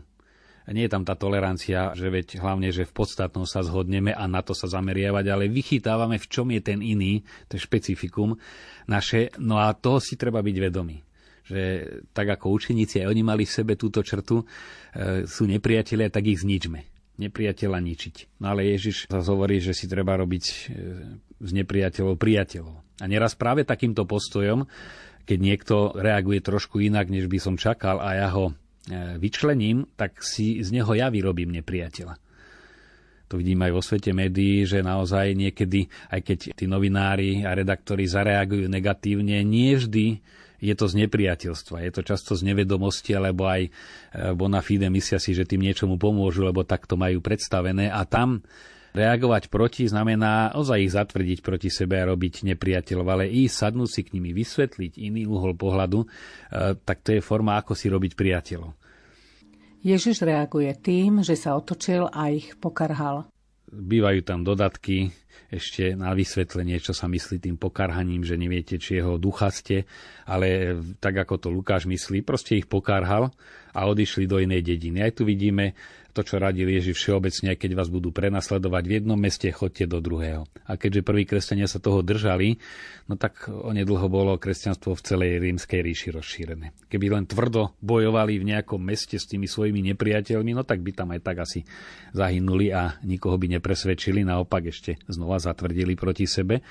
nie 0.72 0.88
je 0.88 0.94
tam 0.94 1.04
tá 1.04 1.16
tolerancia, 1.16 1.92
že 1.94 2.08
veď 2.08 2.40
hlavne, 2.40 2.72
že 2.72 2.88
v 2.88 2.96
podstatnom 2.96 3.48
sa 3.48 3.63
zhodneme 3.63 4.12
a 4.16 4.24
na 4.28 4.44
to 4.44 4.56
sa 4.56 4.72
zameriavať, 4.72 5.25
ale 5.28 5.51
vychytávame, 5.51 6.18
v 6.18 6.28
čom 6.28 6.48
je 6.51 6.62
ten 6.63 6.80
iný, 6.80 7.24
to 7.51 7.56
je 7.60 7.66
špecifikum 7.68 8.40
naše, 8.88 9.32
no 9.40 9.60
a 9.60 9.75
toho 9.75 10.00
si 10.00 10.18
treba 10.18 10.40
byť 10.44 10.58
vedomý 10.60 10.98
že 11.42 11.84
tak 12.16 12.32
ako 12.40 12.54
učeníci 12.54 13.04
aj 13.04 13.12
oni 13.12 13.24
mali 13.28 13.44
v 13.44 13.51
sebe 13.51 13.74
túto 13.75 14.00
črtu, 14.00 14.40
e, 14.40 14.46
sú 15.28 15.44
nepriatelia, 15.50 16.08
tak 16.08 16.32
ich 16.32 16.40
zničme. 16.40 16.80
Nepriateľa 17.20 17.78
ničiť. 17.82 18.40
No 18.40 18.56
ale 18.56 18.72
Ježiš 18.72 19.12
zase 19.12 19.28
hovorí, 19.28 19.60
že 19.60 19.75
si 19.75 19.86
treba 19.86 20.16
robiť 20.16 20.44
e, 20.48 20.56
z 21.44 21.51
nepriateľov 21.51 22.16
priateľov. 22.16 23.04
A 23.04 23.06
neraz 23.10 23.36
práve 23.36 23.68
takýmto 23.68 24.08
postojom, 24.08 24.63
keď 25.25 25.40
niekto 25.42 25.75
reaguje 25.98 26.40
trošku 26.40 26.80
inak, 26.82 27.12
než 27.12 27.28
by 27.28 27.38
som 27.42 27.56
čakal 27.60 28.00
a 28.00 28.16
ja 28.16 28.30
ho 28.32 28.56
vyčlením, 29.21 29.85
tak 29.93 30.25
si 30.25 30.57
z 30.61 30.69
neho 30.73 30.89
ja 30.97 31.13
vyrobím 31.13 31.53
nepriateľa. 31.61 32.17
To 33.31 33.39
vidím 33.39 33.63
aj 33.63 33.71
vo 33.71 33.79
svete 33.79 34.11
médií, 34.11 34.67
že 34.67 34.83
naozaj 34.83 35.31
niekedy, 35.38 35.88
aj 36.11 36.19
keď 36.19 36.38
tí 36.51 36.65
novinári 36.67 37.47
a 37.47 37.55
redaktori 37.55 38.03
zareagujú 38.03 38.67
negatívne, 38.67 39.39
nie 39.47 39.79
vždy 39.79 40.19
je 40.61 40.73
to 40.77 40.85
z 40.85 40.93
nepriateľstva. 41.07 41.81
Je 41.81 41.91
to 41.95 42.01
často 42.05 42.38
z 42.38 42.45
nevedomosti, 42.45 43.17
alebo 43.17 43.50
aj 43.50 43.65
e, 43.65 43.69
bona 44.38 44.61
fide 44.61 44.91
myslia 44.93 45.17
si, 45.17 45.33
že 45.33 45.50
tým 45.50 45.65
niečomu 45.65 45.97
pomôžu, 45.97 46.45
lebo 46.45 46.61
takto 46.61 47.00
majú 47.00 47.17
predstavené. 47.17 47.89
A 47.89 48.05
tam 48.05 48.45
Reagovať 48.91 49.48
proti 49.48 49.88
znamená 49.88 50.51
ozaj 50.51 50.79
ich 50.83 50.91
zatvrdiť 50.91 51.39
proti 51.39 51.71
sebe 51.71 51.95
a 51.95 52.12
robiť 52.12 52.43
nepriateľov, 52.43 53.07
ale 53.07 53.31
ísť, 53.31 53.55
sadnúť 53.55 53.89
si 53.89 54.01
k 54.03 54.19
nimi, 54.19 54.36
vysvetliť 54.36 55.00
iný 55.00 55.31
uhol 55.31 55.55
pohľadu, 55.55 56.00
e, 56.03 56.07
tak 56.75 57.00
to 57.00 57.15
je 57.15 57.24
forma, 57.24 57.55
ako 57.55 57.71
si 57.71 57.88
robiť 57.88 58.19
priateľov. 58.19 58.75
Ježiš 59.81 60.27
reaguje 60.27 60.69
tým, 60.77 61.24
že 61.24 61.39
sa 61.39 61.55
otočil 61.55 62.05
a 62.12 62.29
ich 62.29 62.53
pokarhal. 62.60 63.25
Bývajú 63.71 64.21
tam 64.27 64.43
dodatky 64.43 65.15
ešte 65.51 65.95
na 65.95 66.15
vysvetlenie, 66.15 66.79
čo 66.79 66.95
sa 66.95 67.11
myslí 67.11 67.43
tým 67.43 67.57
pokarhaním, 67.59 68.23
že 68.23 68.39
neviete, 68.39 68.79
či 68.79 69.00
jeho 69.00 69.19
ducha 69.19 69.51
ste, 69.51 69.83
ale 70.27 70.79
tak 70.97 71.19
ako 71.27 71.35
to 71.38 71.47
Lukáš 71.51 71.88
myslí, 71.88 72.23
proste 72.23 72.59
ich 72.59 72.67
pokarhal 72.67 73.31
a 73.71 73.88
odišli 73.88 74.27
do 74.27 74.39
inej 74.39 74.63
dediny. 74.67 75.03
Aj 75.03 75.11
tu 75.15 75.23
vidíme 75.23 75.75
to, 76.11 76.27
čo 76.27 76.43
radil 76.43 76.67
Ježiš 76.67 77.00
všeobecne, 77.00 77.55
keď 77.55 77.71
vás 77.71 77.88
budú 77.88 78.11
prenasledovať 78.11 78.83
v 78.83 78.95
jednom 79.00 79.15
meste, 79.15 79.47
chodte 79.50 79.88
do 79.88 80.03
druhého. 80.03 80.43
A 80.67 80.75
keďže 80.75 81.07
prví 81.07 81.23
kresťania 81.23 81.71
sa 81.71 81.79
toho 81.79 82.03
držali, 82.03 82.59
no 83.07 83.15
tak 83.15 83.47
onedlho 83.47 84.11
bolo 84.11 84.35
kresťanstvo 84.35 84.91
v 84.91 85.05
celej 85.07 85.31
rímskej 85.39 85.79
ríši 85.79 86.09
rozšírené. 86.11 86.75
Keby 86.91 87.15
len 87.15 87.23
tvrdo 87.23 87.79
bojovali 87.79 88.43
v 88.43 88.47
nejakom 88.51 88.79
meste 88.83 89.15
s 89.15 89.25
tými 89.27 89.47
svojimi 89.47 89.79
nepriateľmi, 89.95 90.51
no 90.51 90.67
tak 90.67 90.83
by 90.83 90.91
tam 90.91 91.15
aj 91.15 91.21
tak 91.23 91.47
asi 91.47 91.63
zahynuli 92.11 92.75
a 92.75 93.00
nikoho 93.07 93.39
by 93.39 93.57
nepresvedčili, 93.57 94.27
naopak 94.27 94.67
ešte 94.67 95.00
znova 95.22 95.38
zatvrdili 95.38 95.94
proti 95.94 96.25
sebe. 96.25 96.66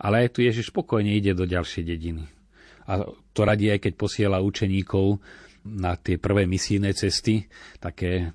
Ale 0.00 0.24
aj 0.24 0.32
tu 0.32 0.40
Ježiš 0.40 0.72
spokojne 0.72 1.12
ide 1.12 1.36
do 1.36 1.44
ďalšej 1.44 1.84
dediny. 1.84 2.24
A 2.88 3.04
to 3.36 3.44
radí 3.44 3.68
aj 3.68 3.84
keď 3.84 3.92
posiela 4.00 4.40
učeníkov 4.40 5.20
na 5.68 5.92
tie 6.00 6.16
prvé 6.16 6.48
misijné 6.48 6.96
cesty, 6.96 7.44
také 7.76 8.32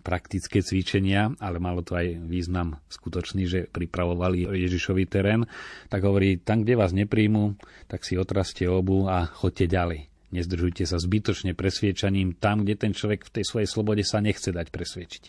praktické 0.00 0.64
cvičenia, 0.64 1.36
ale 1.36 1.60
malo 1.60 1.84
to 1.84 1.92
aj 1.92 2.16
význam 2.24 2.80
skutočný, 2.88 3.44
že 3.44 3.60
pripravovali 3.68 4.48
Ježišový 4.48 5.04
terén, 5.04 5.44
tak 5.92 6.00
hovorí, 6.08 6.40
tam, 6.40 6.64
kde 6.64 6.80
vás 6.80 6.96
nepríjmu, 6.96 7.60
tak 7.84 8.08
si 8.08 8.16
otraste 8.16 8.64
obu 8.64 9.04
a 9.06 9.28
chodte 9.28 9.68
ďalej. 9.68 10.08
Nezdržujte 10.32 10.88
sa 10.88 10.96
zbytočne 10.96 11.52
presviečaním 11.52 12.38
tam, 12.38 12.64
kde 12.64 12.80
ten 12.80 12.92
človek 12.96 13.28
v 13.28 13.34
tej 13.40 13.44
svojej 13.44 13.68
slobode 13.68 14.02
sa 14.06 14.24
nechce 14.24 14.48
dať 14.48 14.72
presviečať. 14.72 15.28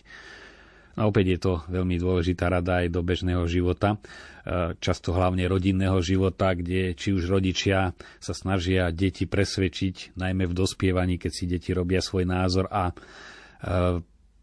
A 0.96 1.08
opäť 1.08 1.26
je 1.36 1.38
to 1.40 1.52
veľmi 1.72 1.96
dôležitá 1.96 2.52
rada 2.52 2.84
aj 2.84 2.92
do 2.92 3.00
bežného 3.00 3.48
života, 3.48 3.96
e, 3.96 4.76
často 4.76 5.16
hlavne 5.16 5.48
rodinného 5.48 5.96
života, 6.04 6.52
kde 6.52 6.92
či 6.92 7.16
už 7.16 7.32
rodičia 7.32 7.96
sa 8.20 8.34
snažia 8.36 8.92
deti 8.92 9.24
presvedčiť, 9.24 10.16
najmä 10.20 10.44
v 10.44 10.54
dospievaní, 10.56 11.16
keď 11.16 11.32
si 11.32 11.44
deti 11.48 11.72
robia 11.72 12.04
svoj 12.04 12.28
názor 12.28 12.68
a 12.68 12.92
e, 12.92 12.94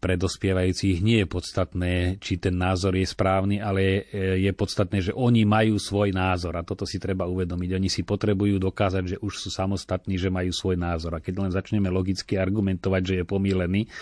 pre 0.00 0.16
dospievajúcich 0.16 1.04
nie 1.04 1.20
je 1.20 1.28
podstatné, 1.28 1.92
či 2.24 2.40
ten 2.40 2.56
názor 2.56 2.96
je 2.96 3.04
správny, 3.04 3.60
ale 3.60 4.08
je 4.40 4.48
podstatné, 4.56 5.04
že 5.04 5.12
oni 5.12 5.44
majú 5.44 5.76
svoj 5.76 6.16
názor 6.16 6.56
a 6.56 6.64
toto 6.64 6.88
si 6.88 6.96
treba 6.96 7.28
uvedomiť. 7.28 7.70
Oni 7.76 7.92
si 7.92 8.00
potrebujú 8.00 8.56
dokázať, 8.56 9.04
že 9.04 9.16
už 9.20 9.36
sú 9.36 9.52
samostatní, 9.52 10.16
že 10.16 10.32
majú 10.32 10.56
svoj 10.56 10.80
názor. 10.80 11.20
A 11.20 11.22
keď 11.22 11.44
len 11.44 11.52
začneme 11.52 11.92
logicky 11.92 12.40
argumentovať, 12.40 13.02
že 13.04 13.14
je 13.20 13.24
pomílený, 13.28 13.92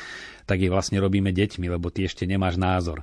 tak 0.47 0.62
je 0.62 0.71
vlastne 0.71 1.02
robíme 1.02 1.35
deťmi, 1.35 1.67
lebo 1.67 1.90
ty 1.90 2.07
ešte 2.07 2.31
nemáš 2.31 2.55
názor. 2.62 3.02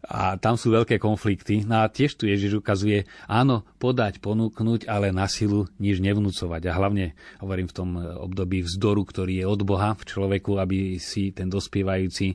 A 0.00 0.40
tam 0.40 0.56
sú 0.56 0.72
veľké 0.72 0.96
konflikty. 0.96 1.62
No 1.68 1.84
a 1.84 1.92
tiež 1.92 2.16
tu 2.16 2.24
Ježiš 2.24 2.64
ukazuje, 2.64 3.04
áno, 3.28 3.68
podať, 3.76 4.18
ponúknuť, 4.24 4.88
ale 4.88 5.12
na 5.12 5.28
silu 5.28 5.68
nič 5.76 6.00
nevnúcovať. 6.00 6.62
A 6.68 6.72
hlavne, 6.72 7.12
hovorím 7.44 7.68
v 7.68 7.76
tom 7.76 7.90
období 8.00 8.64
vzdoru, 8.64 9.04
ktorý 9.04 9.44
je 9.44 9.46
od 9.46 9.60
Boha 9.60 9.92
v 9.92 10.04
človeku, 10.08 10.56
aby 10.56 10.96
si 10.96 11.36
ten 11.36 11.52
dospievajúci 11.52 12.32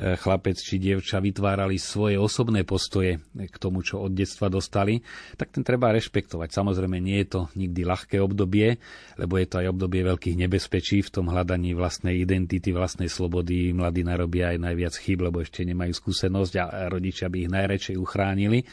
chlapec 0.00 0.56
či 0.56 0.80
dievča 0.80 1.20
vytvárali 1.20 1.76
svoje 1.76 2.16
osobné 2.16 2.64
postoje 2.64 3.20
k 3.36 3.56
tomu, 3.60 3.84
čo 3.84 4.00
od 4.00 4.16
detstva 4.16 4.48
dostali, 4.48 5.04
tak 5.36 5.52
ten 5.52 5.60
treba 5.60 5.92
rešpektovať. 5.92 6.48
Samozrejme, 6.48 6.96
nie 6.96 7.20
je 7.24 7.28
to 7.28 7.40
nikdy 7.52 7.84
ľahké 7.84 8.16
obdobie, 8.16 8.80
lebo 9.20 9.36
je 9.36 9.46
to 9.46 9.60
aj 9.60 9.76
obdobie 9.76 10.00
veľkých 10.08 10.40
nebezpečí 10.40 11.04
v 11.04 11.12
tom 11.12 11.28
hľadaní 11.28 11.76
vlastnej 11.76 12.16
identity, 12.16 12.72
vlastnej 12.72 13.12
slobody. 13.12 13.76
Mladí 13.76 14.00
narobia 14.00 14.56
aj 14.56 14.58
najviac 14.64 14.94
chyb, 14.96 15.28
lebo 15.28 15.44
ešte 15.44 15.68
nemajú 15.68 15.92
skúsenosť 15.92 16.52
a 16.56 16.64
rodičia 16.88 17.28
by 17.28 17.36
ich 17.44 17.50
najradšej 17.52 17.96
uchránili. 18.00 18.64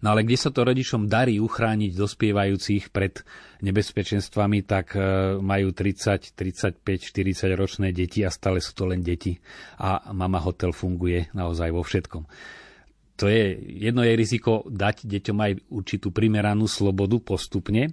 No 0.00 0.16
ale 0.16 0.24
kde 0.24 0.36
sa 0.40 0.48
to 0.48 0.64
rodičom 0.64 1.12
darí 1.12 1.36
uchrániť 1.36 1.92
dospievajúcich 1.92 2.88
pred 2.88 3.20
nebezpečenstvami, 3.60 4.64
tak 4.64 4.96
e, 4.96 5.00
majú 5.36 5.76
30, 5.76 6.32
35, 6.32 6.80
40 6.80 7.52
ročné 7.52 7.92
deti 7.92 8.24
a 8.24 8.32
stále 8.32 8.64
sú 8.64 8.72
to 8.72 8.88
len 8.88 9.04
deti. 9.04 9.36
A 9.76 10.12
mama 10.16 10.40
hotel 10.40 10.72
funguje 10.72 11.28
naozaj 11.36 11.68
vo 11.68 11.84
všetkom. 11.84 12.24
To 13.20 13.28
je, 13.28 13.52
jedno 13.84 14.00
je 14.00 14.16
riziko 14.16 14.64
dať 14.64 15.04
deťom 15.04 15.36
aj 15.36 15.52
určitú 15.68 16.08
primeranú 16.08 16.64
slobodu 16.64 17.20
postupne, 17.20 17.92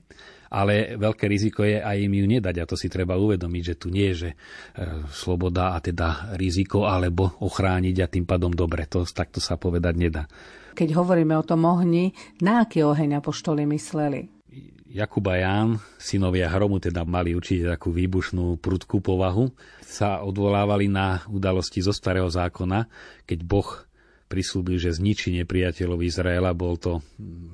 ale 0.51 0.95
veľké 0.95 1.25
riziko 1.27 1.63
je 1.63 1.79
aj 1.79 1.97
im 1.97 2.13
ju 2.13 2.25
nedať 2.25 2.55
a 2.61 2.69
to 2.69 2.75
si 2.79 2.87
treba 2.87 3.19
uvedomiť, 3.19 3.63
že 3.63 3.75
tu 3.75 3.87
nie 3.91 4.11
je, 4.13 4.15
že 4.15 4.29
e, 4.31 4.35
sloboda 5.11 5.75
a 5.75 5.81
teda 5.83 6.35
riziko 6.39 6.87
alebo 6.87 7.39
ochrániť 7.43 7.95
a 8.03 8.11
tým 8.11 8.25
pádom 8.25 8.51
dobre. 8.51 8.87
To 8.91 9.05
takto 9.05 9.39
sa 9.43 9.59
povedať 9.59 9.95
nedá 9.97 10.25
keď 10.77 10.93
hovoríme 10.93 11.33
o 11.33 11.41
tom 11.41 11.65
ohni, 11.65 12.13
na 12.37 12.61
aký 12.61 12.85
oheň 12.85 13.17
apoštoli 13.17 13.65
mysleli? 13.65 14.29
Jakub 14.87 15.25
a 15.27 15.35
Ján, 15.35 15.81
synovia 15.97 16.47
Hromu, 16.47 16.77
teda 16.77 17.03
mali 17.03 17.33
určite 17.33 17.67
takú 17.67 17.89
výbušnú 17.91 18.61
prudkú 18.61 19.01
povahu, 19.01 19.49
sa 19.81 20.21
odvolávali 20.21 20.87
na 20.87 21.25
udalosti 21.27 21.83
zo 21.83 21.91
starého 21.91 22.29
zákona, 22.29 22.87
keď 23.25 23.39
Boh 23.43 23.86
prislúbil, 24.27 24.77
že 24.77 24.93
zničí 24.93 25.31
nepriateľov 25.41 26.03
Izraela. 26.03 26.51
Bol 26.51 26.75
to 26.77 26.99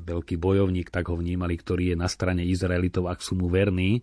veľký 0.03 0.35
bojovník, 0.41 0.89
tak 0.89 1.13
ho 1.13 1.15
vnímali, 1.15 1.55
ktorý 1.55 1.93
je 1.93 1.97
na 1.97 2.09
strane 2.09 2.41
Izraelitov, 2.43 3.07
ak 3.07 3.21
sú 3.21 3.37
mu 3.37 3.47
verní. 3.47 4.01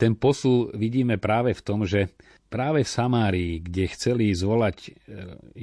ten 0.00 0.16
posul 0.16 0.72
vidíme 0.72 1.20
práve 1.20 1.52
v 1.52 1.60
tom, 1.60 1.84
že 1.84 2.08
práve 2.50 2.82
v 2.82 2.90
Samárii, 2.90 3.52
kde 3.62 3.84
chceli 3.94 4.34
zvolať 4.34 4.76
e, 4.82 4.90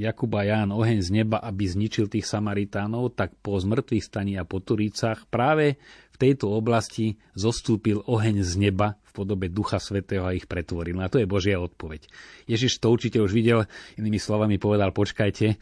Jakub 0.07 0.31
a 0.39 0.47
Ján 0.47 0.71
oheň 0.71 1.03
z 1.03 1.09
neba, 1.09 1.41
aby 1.43 1.67
zničil 1.67 2.07
tých 2.07 2.29
Samaritánov, 2.29 3.17
tak 3.17 3.35
po 3.43 3.59
zmrtvých 3.59 4.05
staní 4.05 4.39
a 4.39 4.47
po 4.47 4.63
Turícach 4.63 5.27
práve 5.27 5.81
v 6.15 6.17
tejto 6.17 6.53
oblasti 6.53 7.19
zostúpil 7.35 8.01
oheň 8.07 8.41
z 8.41 8.53
neba 8.57 8.95
podobe 9.17 9.49
Ducha 9.49 9.81
Svetého 9.81 10.29
a 10.29 10.37
ich 10.37 10.45
pretvoril. 10.45 11.01
A 11.01 11.09
to 11.09 11.17
je 11.17 11.25
Božia 11.25 11.57
odpoveď. 11.57 12.05
Ježiš 12.45 12.77
to 12.77 12.93
určite 12.93 13.17
už 13.17 13.33
videl, 13.33 13.65
inými 13.97 14.21
slovami 14.21 14.61
povedal, 14.61 14.93
počkajte, 14.93 15.47
e, 15.49 15.55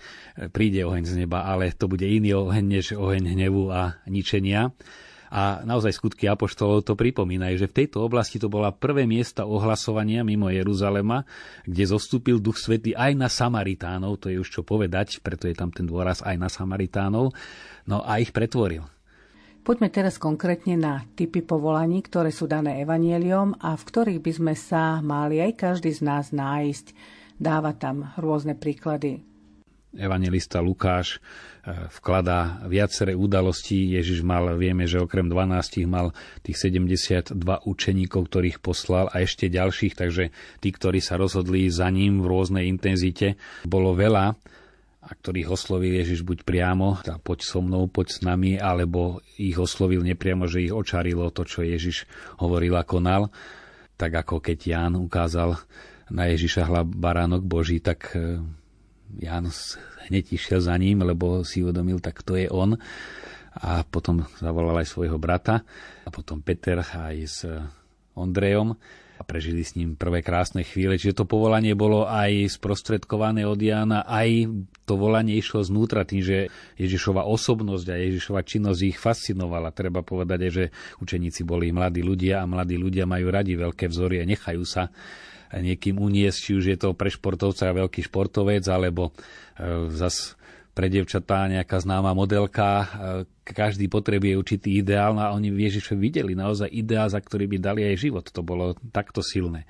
príde 0.51 0.83
oheň 0.83 1.03
z 1.07 1.13
neba, 1.23 1.47
ale 1.47 1.71
to 1.71 1.87
bude 1.87 2.03
iný 2.03 2.35
oheň 2.35 2.65
než 2.67 2.85
oheň 2.99 3.31
hnevu 3.31 3.71
a 3.71 4.03
ničenia. 4.11 4.75
A 5.35 5.67
naozaj 5.67 5.91
skutky 5.97 6.31
apoštolov 6.31 6.87
to 6.87 6.93
pripomínajú, 6.95 7.59
že 7.59 7.67
v 7.67 7.77
tejto 7.83 8.07
oblasti 8.07 8.39
to 8.39 8.47
bola 8.47 8.71
prvé 8.71 9.03
miesta 9.09 9.43
ohlasovania 9.43 10.23
mimo 10.23 10.47
Jeruzalema, 10.47 11.27
kde 11.67 11.83
zostúpil 11.91 12.39
Duch 12.39 12.55
Svetý 12.55 12.95
aj 12.95 13.11
na 13.19 13.27
Samaritánov, 13.27 14.21
to 14.21 14.31
je 14.31 14.39
už 14.39 14.47
čo 14.47 14.61
povedať, 14.61 15.19
preto 15.19 15.51
je 15.51 15.57
tam 15.57 15.75
ten 15.75 15.89
dôraz 15.89 16.23
aj 16.23 16.39
na 16.39 16.47
Samaritánov, 16.47 17.35
no 17.89 17.97
a 18.05 18.21
ich 18.23 18.31
pretvoril. 18.31 18.94
Poďme 19.65 19.89
teraz 19.89 20.21
konkrétne 20.21 20.77
na 20.77 21.01
typy 21.17 21.41
povolaní, 21.41 22.05
ktoré 22.05 22.29
sú 22.29 22.45
dané 22.45 22.85
evanieliom 22.85 23.57
a 23.57 23.73
v 23.73 23.81
ktorých 23.81 24.21
by 24.21 24.31
sme 24.37 24.53
sa 24.53 25.01
mali 25.01 25.41
aj 25.41 25.57
každý 25.57 25.89
z 25.89 26.05
nás 26.05 26.29
nájsť. 26.29 26.93
Dáva 27.41 27.73
tam 27.73 28.13
rôzne 28.13 28.53
príklady 28.53 29.25
evangelista 29.95 30.59
Lukáš 30.59 31.17
e, 31.63 31.87
vkladá 31.87 32.67
viaceré 32.67 33.15
udalosti. 33.15 33.95
Ježiš 33.95 34.21
mal, 34.21 34.53
vieme, 34.59 34.85
že 34.85 34.99
okrem 34.99 35.31
12 35.31 35.87
mal 35.87 36.11
tých 36.43 36.59
72 36.59 37.31
učeníkov, 37.63 38.21
ktorých 38.27 38.59
poslal 38.59 39.07
a 39.09 39.23
ešte 39.23 39.47
ďalších, 39.47 39.95
takže 39.95 40.35
tí, 40.59 40.69
ktorí 40.69 40.99
sa 40.99 41.15
rozhodli 41.15 41.71
za 41.71 41.87
ním 41.89 42.21
v 42.21 42.27
rôznej 42.27 42.67
intenzite, 42.67 43.39
bolo 43.63 43.95
veľa 43.95 44.35
a 45.05 45.11
ktorých 45.13 45.53
oslovil 45.53 46.01
Ježiš 46.01 46.25
buď 46.25 46.41
priamo, 46.41 46.97
tá 47.05 47.21
poď 47.21 47.45
so 47.45 47.61
mnou, 47.61 47.85
poď 47.85 48.07
s 48.09 48.19
nami, 48.25 48.57
alebo 48.57 49.21
ich 49.37 49.53
oslovil 49.53 50.01
nepriamo, 50.01 50.49
že 50.49 50.65
ich 50.65 50.73
očarilo 50.73 51.29
to, 51.29 51.45
čo 51.45 51.61
Ježiš 51.61 52.09
hovoril 52.41 52.73
a 52.73 52.81
konal. 52.81 53.29
Tak 54.01 54.25
ako 54.25 54.41
keď 54.41 54.59
Ján 54.65 54.93
ukázal 54.97 55.61
na 56.09 56.25
Ježiša 56.25 56.65
hla 56.65 56.81
baránok 56.81 57.45
Boží, 57.45 57.77
tak 57.85 58.17
e, 58.17 58.41
Jan 59.21 59.45
hneď 60.09 60.25
išiel 60.33 60.57
za 60.57 60.73
ním, 60.73 61.05
lebo 61.05 61.45
si 61.45 61.61
uvedomil, 61.61 62.01
tak 62.01 62.25
to 62.25 62.33
je 62.33 62.49
on. 62.49 62.73
A 63.55 63.85
potom 63.85 64.25
zavolal 64.41 64.81
aj 64.81 64.89
svojho 64.89 65.21
brata 65.21 65.61
a 66.01 66.09
potom 66.09 66.41
Peter 66.41 66.81
aj 66.81 67.15
s 67.23 67.39
Ondrejom 68.17 68.73
a 69.15 69.21
prežili 69.23 69.63
s 69.63 69.79
ním 69.79 69.95
prvé 69.95 70.19
krásne 70.19 70.67
chvíle. 70.67 70.99
Čiže 70.99 71.23
to 71.23 71.25
povolanie 71.25 71.71
bolo 71.71 72.03
aj 72.03 72.59
sprostredkované 72.59 73.47
od 73.47 73.55
Jána, 73.55 74.03
aj 74.03 74.51
to 74.83 74.99
volanie 74.99 75.39
išlo 75.39 75.63
znútra 75.63 76.03
tým, 76.03 76.21
že 76.21 76.51
Ježišova 76.75 77.23
osobnosť 77.23 77.87
a 77.89 77.95
Ježišova 77.95 78.43
činnosť 78.43 78.81
ich 78.83 78.97
fascinovala. 78.99 79.71
Treba 79.71 80.03
povedať, 80.03 80.39
že 80.51 80.63
učeníci 80.99 81.47
boli 81.47 81.71
mladí 81.71 82.03
ľudia 82.03 82.43
a 82.43 82.49
mladí 82.49 82.75
ľudia 82.75 83.07
majú 83.07 83.31
radi 83.31 83.55
veľké 83.55 83.87
vzory 83.87 84.19
a 84.19 84.29
nechajú 84.29 84.63
sa 84.67 84.91
niekým 85.55 86.01
uniesť, 86.01 86.37
či 86.37 86.51
už 86.57 86.65
je 86.75 86.77
to 86.79 86.91
pre 86.97 87.07
športovca 87.07 87.71
veľký 87.71 88.01
športovec, 88.11 88.65
alebo 88.67 89.11
e, 89.55 89.91
zas 89.93 90.35
pre 90.75 90.91
devčatá 90.91 91.47
nejaká 91.47 91.79
známa 91.79 92.11
modelka. 92.11 92.67
E, 92.67 92.85
každý 93.47 93.87
potrebuje 93.87 94.35
určitý 94.35 94.83
ideál 94.83 95.15
no 95.15 95.23
a 95.23 95.31
oni 95.31 95.47
v 95.47 95.71
Ježišovi 95.71 95.97
videli 95.97 96.33
naozaj 96.35 96.67
ideál, 96.67 97.07
za 97.07 97.23
ktorý 97.23 97.47
by 97.47 97.57
dali 97.63 97.81
aj 97.87 97.95
život. 97.95 98.27
To 98.35 98.43
bolo 98.43 98.75
takto 98.91 99.23
silné. 99.23 99.63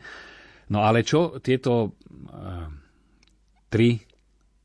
No 0.66 0.82
ale 0.82 1.06
čo 1.06 1.38
tieto 1.46 1.94
uh, 1.94 2.66
tri 3.70 4.02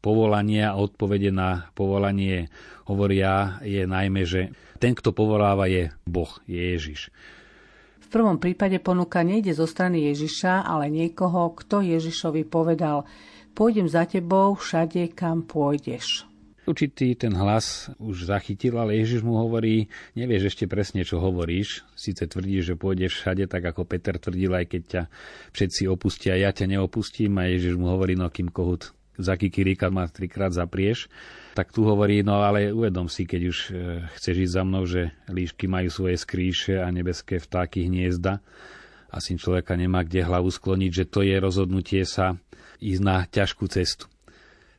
povolania 0.01 0.73
a 0.73 0.81
odpovede 0.81 1.29
na 1.29 1.69
povolanie 1.77 2.49
hovoria, 2.89 3.61
je 3.61 3.85
najmä, 3.85 4.25
že 4.25 4.49
ten, 4.81 4.97
kto 4.97 5.13
povoláva, 5.13 5.69
je 5.69 5.93
Boh, 6.09 6.41
je 6.49 6.57
Ježiš. 6.73 7.13
V 8.01 8.09
prvom 8.09 8.41
prípade 8.41 8.81
ponuka 8.81 9.21
nejde 9.21 9.53
zo 9.53 9.69
strany 9.69 10.09
Ježiša, 10.09 10.65
ale 10.65 10.89
niekoho, 10.89 11.53
kto 11.53 11.85
Ježišovi 11.85 12.49
povedal 12.49 13.05
pôjdem 13.53 13.87
za 13.87 14.09
tebou 14.09 14.57
všade, 14.57 15.13
kam 15.13 15.45
pôjdeš. 15.45 16.30
Určitý 16.71 17.19
ten 17.19 17.35
hlas 17.35 17.91
už 17.99 18.31
zachytil, 18.31 18.79
ale 18.79 19.03
Ježiš 19.03 19.27
mu 19.27 19.35
hovorí, 19.43 19.91
nevieš 20.15 20.55
ešte 20.55 20.71
presne, 20.71 21.03
čo 21.03 21.19
hovoríš. 21.19 21.83
Sice 21.99 22.31
tvrdíš, 22.31 22.71
že 22.71 22.75
pôjdeš 22.79 23.19
všade, 23.19 23.51
tak 23.51 23.67
ako 23.67 23.83
Peter 23.83 24.15
tvrdil, 24.15 24.55
aj 24.55 24.67
keď 24.71 24.83
ťa 24.87 25.03
všetci 25.51 25.83
opustia, 25.91 26.39
ja 26.39 26.55
ťa 26.55 26.79
neopustím. 26.79 27.43
A 27.43 27.51
Ježiš 27.51 27.75
mu 27.75 27.91
hovorí, 27.91 28.15
no 28.15 28.31
kým 28.31 28.55
kohut 28.55 28.95
za 29.19 29.35
kikiríka 29.35 29.91
ma 29.91 30.07
trikrát 30.07 30.55
zaprieš 30.55 31.11
tak 31.55 31.75
tu 31.75 31.83
hovorí, 31.83 32.23
no 32.23 32.41
ale 32.41 32.71
uvedom 32.71 33.11
si, 33.11 33.27
keď 33.27 33.43
už 33.51 33.59
e, 33.59 33.71
chceš 34.19 34.37
ísť 34.49 34.55
za 34.55 34.63
mnou, 34.63 34.85
že 34.87 35.11
líšky 35.29 35.67
majú 35.67 35.91
svoje 35.91 36.17
skríše 36.17 36.79
a 36.79 36.87
nebeské 36.89 37.43
vtáky 37.43 37.91
hniezda 37.91 38.39
a 39.11 39.17
syn 39.19 39.37
človeka 39.37 39.75
nemá 39.75 40.07
kde 40.07 40.23
hlavu 40.23 40.47
skloniť, 40.49 40.91
že 40.95 41.05
to 41.11 41.27
je 41.27 41.37
rozhodnutie 41.37 42.07
sa 42.07 42.39
ísť 42.79 43.03
na 43.03 43.27
ťažkú 43.27 43.67
cestu. 43.67 44.07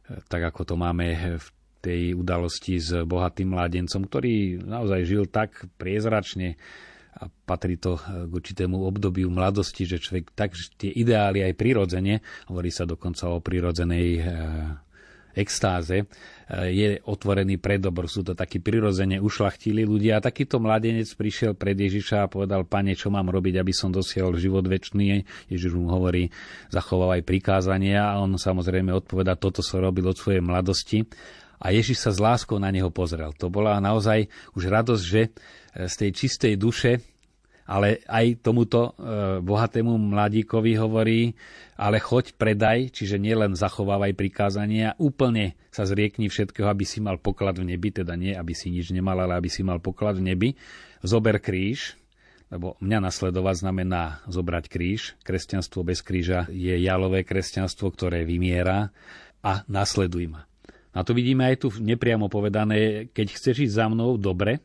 E, 0.08 0.24
tak 0.32 0.48
ako 0.48 0.74
to 0.74 0.76
máme 0.80 1.38
v 1.38 1.48
tej 1.82 2.14
udalosti 2.14 2.78
s 2.78 2.94
bohatým 3.04 3.58
mládencom, 3.58 4.06
ktorý 4.06 4.62
naozaj 4.62 5.02
žil 5.04 5.26
tak 5.28 5.66
priezračne 5.82 6.56
a 7.12 7.28
patrí 7.28 7.76
to 7.76 8.00
k 8.00 8.32
určitému 8.32 8.88
obdobiu 8.88 9.28
mladosti, 9.28 9.84
že 9.84 10.00
človek 10.00 10.32
tak 10.32 10.56
tie 10.80 10.96
ideály 10.96 11.44
aj 11.44 11.54
prirodzene, 11.60 12.24
hovorí 12.48 12.72
sa 12.72 12.88
dokonca 12.88 13.28
o 13.28 13.44
prirodzenej 13.44 14.08
e, 14.16 14.22
extáze, 15.36 16.08
je 16.52 17.00
otvorený 17.08 17.56
pre 17.64 17.80
dobro. 17.80 18.04
Sú 18.12 18.28
to 18.28 18.36
takí 18.36 18.60
prirodzene 18.60 19.24
ušlachtili 19.24 19.88
ľudia. 19.88 20.20
A 20.20 20.26
takýto 20.26 20.60
mladenec 20.60 21.08
prišiel 21.16 21.56
pred 21.56 21.80
Ježiša 21.80 22.28
a 22.28 22.32
povedal, 22.32 22.68
pane, 22.68 22.92
čo 22.92 23.08
mám 23.08 23.32
robiť, 23.32 23.64
aby 23.64 23.72
som 23.72 23.88
dosiahol 23.88 24.36
život 24.36 24.68
väčší. 24.68 25.24
Ježiš 25.48 25.72
mu 25.80 25.88
hovorí, 25.88 26.28
zachovávaj 26.68 27.24
prikázania 27.24 28.12
a 28.12 28.20
on 28.20 28.36
samozrejme 28.36 28.92
odpoveda, 28.92 29.40
toto 29.40 29.64
som 29.64 29.80
robil 29.80 30.12
od 30.12 30.20
svojej 30.20 30.44
mladosti. 30.44 31.08
A 31.62 31.70
Ježiš 31.70 32.02
sa 32.02 32.12
s 32.12 32.18
láskou 32.18 32.58
na 32.58 32.74
neho 32.74 32.90
pozrel. 32.90 33.32
To 33.38 33.54
bola 33.54 33.78
naozaj 33.78 34.28
už 34.58 34.68
radosť, 34.68 35.04
že 35.06 35.22
z 35.78 35.94
tej 35.94 36.12
čistej 36.12 36.54
duše 36.58 37.00
ale 37.72 38.04
aj 38.04 38.44
tomuto 38.44 38.92
e, 38.92 39.40
bohatému 39.40 39.96
mladíkovi 39.96 40.76
hovorí, 40.76 41.32
ale 41.80 42.04
choď, 42.04 42.36
predaj, 42.36 42.92
čiže 42.92 43.16
nielen 43.16 43.56
zachovávaj 43.56 44.12
prikázania, 44.12 45.00
úplne 45.00 45.56
sa 45.72 45.88
zriekni 45.88 46.28
všetkého, 46.28 46.68
aby 46.68 46.84
si 46.84 47.00
mal 47.00 47.16
poklad 47.16 47.64
v 47.64 47.72
nebi, 47.72 47.96
teda 47.96 48.20
nie, 48.20 48.36
aby 48.36 48.52
si 48.52 48.76
nič 48.76 48.92
nemal, 48.92 49.16
ale 49.24 49.40
aby 49.40 49.48
si 49.48 49.64
mal 49.64 49.80
poklad 49.80 50.20
v 50.20 50.36
nebi. 50.36 50.50
Zober 51.00 51.40
kríž, 51.40 51.96
lebo 52.52 52.76
mňa 52.84 53.08
nasledovať 53.08 53.64
znamená 53.64 54.20
zobrať 54.28 54.68
kríž. 54.68 55.16
Kresťanstvo 55.24 55.88
bez 55.88 56.04
kríža 56.04 56.52
je 56.52 56.76
jalové 56.76 57.24
kresťanstvo, 57.24 57.88
ktoré 57.96 58.28
vymiera 58.28 58.92
a 59.40 59.64
nasleduj 59.72 60.28
ma. 60.28 60.51
Na 60.92 61.08
to 61.08 61.16
vidíme 61.16 61.48
aj 61.48 61.64
tu 61.64 61.68
nepriamo 61.72 62.28
povedané, 62.28 63.08
keď 63.16 63.28
chceš 63.36 63.70
ísť 63.70 63.76
za 63.76 63.86
mnou, 63.88 64.20
dobre, 64.20 64.60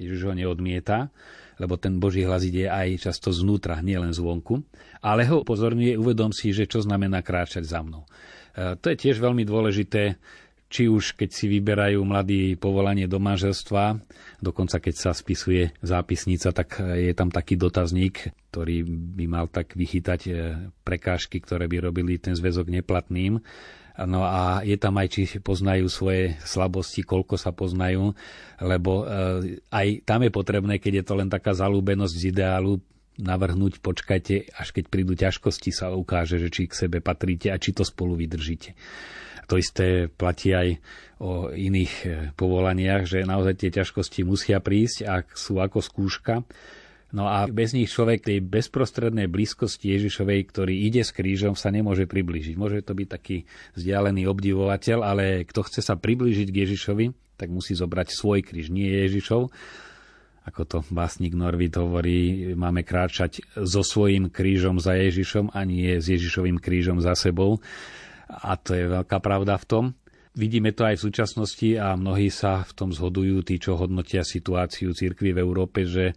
Ježiš 0.00 0.20
ho 0.24 0.34
neodmieta, 0.34 1.12
lebo 1.60 1.76
ten 1.76 2.00
Boží 2.00 2.24
hlas 2.24 2.42
ide 2.48 2.66
aj 2.66 3.06
často 3.06 3.30
znútra, 3.30 3.84
nielen 3.84 4.10
zvonku, 4.10 4.64
ale 5.04 5.28
ho 5.28 5.44
upozorňuje, 5.44 6.00
uvedom 6.00 6.32
si, 6.32 6.50
že 6.50 6.64
čo 6.64 6.80
znamená 6.80 7.20
kráčať 7.20 7.68
za 7.68 7.84
mnou. 7.84 8.08
E, 8.56 8.74
to 8.80 8.90
je 8.90 8.96
tiež 8.96 9.20
veľmi 9.20 9.44
dôležité, 9.44 10.16
či 10.72 10.88
už 10.88 11.20
keď 11.20 11.30
si 11.36 11.52
vyberajú 11.52 12.00
mladí 12.00 12.56
povolanie 12.56 13.04
do 13.04 13.20
manželstva, 13.20 14.00
dokonca 14.40 14.80
keď 14.80 14.94
sa 14.96 15.12
spisuje 15.12 15.68
zápisnica, 15.84 16.48
tak 16.48 16.80
je 16.80 17.12
tam 17.12 17.28
taký 17.28 17.60
dotazník, 17.60 18.32
ktorý 18.48 18.80
by 18.88 19.24
mal 19.28 19.46
tak 19.52 19.76
vychytať 19.76 20.20
e, 20.26 20.32
prekážky, 20.80 21.44
ktoré 21.44 21.68
by 21.68 21.92
robili 21.92 22.16
ten 22.16 22.32
zväzok 22.32 22.72
neplatným. 22.72 23.36
No 24.00 24.24
a 24.24 24.64
je 24.64 24.76
tam 24.80 24.96
aj, 24.96 25.08
či 25.12 25.22
poznajú 25.36 25.84
svoje 25.92 26.40
slabosti, 26.48 27.04
koľko 27.04 27.36
sa 27.36 27.52
poznajú, 27.52 28.16
lebo 28.64 29.04
eh, 29.04 29.60
aj 29.68 30.08
tam 30.08 30.24
je 30.24 30.32
potrebné, 30.32 30.80
keď 30.80 31.02
je 31.02 31.04
to 31.04 31.14
len 31.20 31.28
taká 31.28 31.52
zalúbenosť 31.52 32.14
z 32.16 32.24
ideálu, 32.32 32.80
navrhnúť, 33.20 33.84
počkajte, 33.84 34.56
až 34.56 34.68
keď 34.72 34.84
prídu 34.88 35.12
ťažkosti, 35.12 35.68
sa 35.68 35.92
ukáže, 35.92 36.40
že 36.40 36.48
či 36.48 36.64
k 36.64 36.88
sebe 36.88 37.04
patríte 37.04 37.52
a 37.52 37.60
či 37.60 37.76
to 37.76 37.84
spolu 37.84 38.16
vydržíte. 38.16 38.72
To 39.52 39.60
isté 39.60 40.08
platí 40.08 40.56
aj 40.56 40.80
o 41.20 41.52
iných 41.52 41.94
eh, 42.08 42.12
povolaniach, 42.32 43.04
že 43.04 43.28
naozaj 43.28 43.60
tie 43.60 43.70
ťažkosti 43.76 44.24
musia 44.24 44.56
prísť, 44.64 45.04
ak 45.04 45.36
sú 45.36 45.60
ako 45.60 45.84
skúška 45.84 46.48
No 47.12 47.28
a 47.28 47.44
bez 47.44 47.76
nich 47.76 47.92
človek 47.92 48.24
tej 48.24 48.40
bezprostrednej 48.40 49.28
blízkosti 49.28 49.92
Ježišovej, 49.92 50.48
ktorý 50.48 50.74
ide 50.88 51.04
s 51.04 51.12
krížom, 51.12 51.52
sa 51.52 51.68
nemôže 51.68 52.08
priblížiť. 52.08 52.56
Môže 52.56 52.80
to 52.80 52.96
byť 52.96 53.08
taký 53.12 53.44
vzdialený 53.76 54.24
obdivovateľ, 54.32 54.98
ale 55.04 55.24
kto 55.44 55.60
chce 55.68 55.84
sa 55.84 56.00
priblížiť 56.00 56.48
k 56.48 56.60
Ježišovi, 56.64 57.36
tak 57.36 57.52
musí 57.52 57.76
zobrať 57.76 58.16
svoj 58.16 58.40
kríž, 58.40 58.72
nie 58.72 58.88
Ježišov. 58.88 59.52
ako 60.42 60.60
to 60.64 60.78
básnik 60.88 61.36
Norvid 61.36 61.76
hovorí, 61.76 62.50
máme 62.56 62.82
kráčať 62.82 63.44
so 63.60 63.84
svojím 63.84 64.32
krížom 64.32 64.80
za 64.80 64.96
Ježišom 64.96 65.52
a 65.52 65.62
nie 65.68 66.00
s 66.00 66.08
Ježišovým 66.08 66.58
krížom 66.58 66.98
za 66.98 67.12
sebou. 67.12 67.60
A 68.26 68.56
to 68.56 68.72
je 68.72 68.88
veľká 68.88 69.20
pravda 69.20 69.60
v 69.60 69.68
tom. 69.68 69.84
Vidíme 70.32 70.72
to 70.72 70.88
aj 70.88 70.96
v 70.96 71.04
súčasnosti 71.12 71.70
a 71.76 71.92
mnohí 71.92 72.32
sa 72.32 72.64
v 72.64 72.72
tom 72.72 72.88
zhodujú, 72.88 73.44
tí, 73.44 73.60
čo 73.60 73.76
hodnotia 73.76 74.24
situáciu 74.24 74.96
církvy 74.96 75.36
v 75.36 75.42
Európe, 75.44 75.84
že 75.84 76.16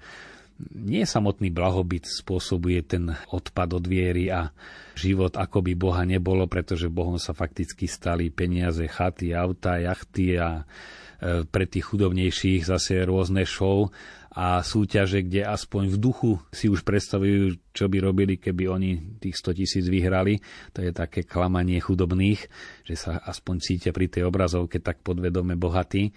nie 0.59 1.03
samotný 1.03 1.51
blahobyt 1.51 2.07
spôsobuje 2.07 2.79
ten 2.87 3.11
odpad 3.27 3.75
od 3.75 3.85
viery 3.85 4.31
a 4.31 4.55
život, 4.95 5.35
ako 5.35 5.59
by 5.59 5.73
Boha 5.75 6.03
nebolo, 6.07 6.47
pretože 6.47 6.87
Bohom 6.87 7.19
sa 7.19 7.35
fakticky 7.35 7.91
stali 7.91 8.31
peniaze, 8.31 8.87
chaty, 8.87 9.35
auta, 9.35 9.75
jachty 9.83 10.39
a 10.39 10.63
e, 10.63 11.43
pre 11.43 11.67
tých 11.67 11.91
chudobnejších 11.91 12.71
zase 12.71 13.03
rôzne 13.03 13.43
show 13.43 13.91
a 14.35 14.59
súťaže, 14.59 15.23
kde 15.23 15.47
aspoň 15.47 15.95
v 15.95 15.97
duchu 15.99 16.31
si 16.51 16.67
už 16.67 16.83
predstavujú, 16.83 17.71
čo 17.71 17.87
by 17.87 17.97
robili, 18.03 18.35
keby 18.35 18.67
oni 18.67 18.91
tých 19.19 19.39
100 19.39 19.59
tisíc 19.59 19.85
vyhrali. 19.87 20.43
To 20.75 20.83
je 20.83 20.91
také 20.91 21.23
klamanie 21.23 21.79
chudobných, 21.79 22.43
že 22.83 22.95
sa 22.99 23.23
aspoň 23.23 23.55
cítia 23.63 23.91
pri 23.95 24.11
tej 24.11 24.27
obrazovke 24.27 24.83
tak 24.83 24.99
podvedome 25.03 25.55
bohatí. 25.55 26.11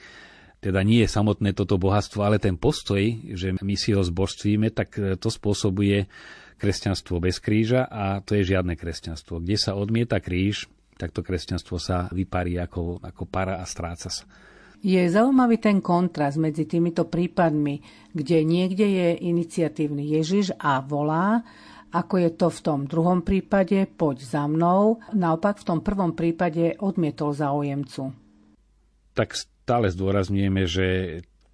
Teda 0.58 0.82
nie 0.82 1.06
je 1.06 1.14
samotné 1.14 1.54
toto 1.54 1.78
bohatstvo, 1.78 2.26
ale 2.26 2.42
ten 2.42 2.58
postoj, 2.58 2.98
že 3.34 3.54
my 3.62 3.74
si 3.78 3.94
ho 3.94 4.02
zbožstvíme, 4.02 4.74
tak 4.74 4.98
to 4.98 5.28
spôsobuje 5.30 6.10
kresťanstvo 6.58 7.22
bez 7.22 7.38
kríža 7.38 7.86
a 7.86 8.18
to 8.18 8.34
je 8.34 8.42
žiadne 8.42 8.74
kresťanstvo. 8.74 9.38
Kde 9.38 9.54
sa 9.54 9.78
odmieta 9.78 10.18
kríž, 10.18 10.66
tak 10.98 11.14
to 11.14 11.22
kresťanstvo 11.22 11.78
sa 11.78 12.10
vyparí 12.10 12.58
ako, 12.58 12.98
ako 12.98 13.22
para 13.30 13.62
a 13.62 13.64
stráca 13.70 14.10
sa. 14.10 14.26
Je 14.82 14.98
zaujímavý 15.06 15.62
ten 15.62 15.78
kontrast 15.78 16.38
medzi 16.38 16.66
týmito 16.66 17.06
prípadmi, 17.06 17.78
kde 18.10 18.42
niekde 18.42 18.86
je 18.86 19.08
iniciatívny 19.30 20.10
Ježiš 20.18 20.54
a 20.58 20.82
volá, 20.82 21.42
ako 21.94 22.14
je 22.18 22.30
to 22.34 22.46
v 22.50 22.60
tom 22.62 22.80
druhom 22.86 23.22
prípade, 23.22 23.86
poď 23.94 24.26
za 24.26 24.46
mnou. 24.50 24.98
Naopak 25.14 25.62
v 25.62 25.66
tom 25.66 25.78
prvom 25.82 26.14
prípade 26.14 26.78
odmietol 26.82 27.30
záujemcu. 27.34 28.10
Tak 29.14 29.34
stále 29.68 29.92
zdôrazňujeme, 29.92 30.64
že 30.64 30.86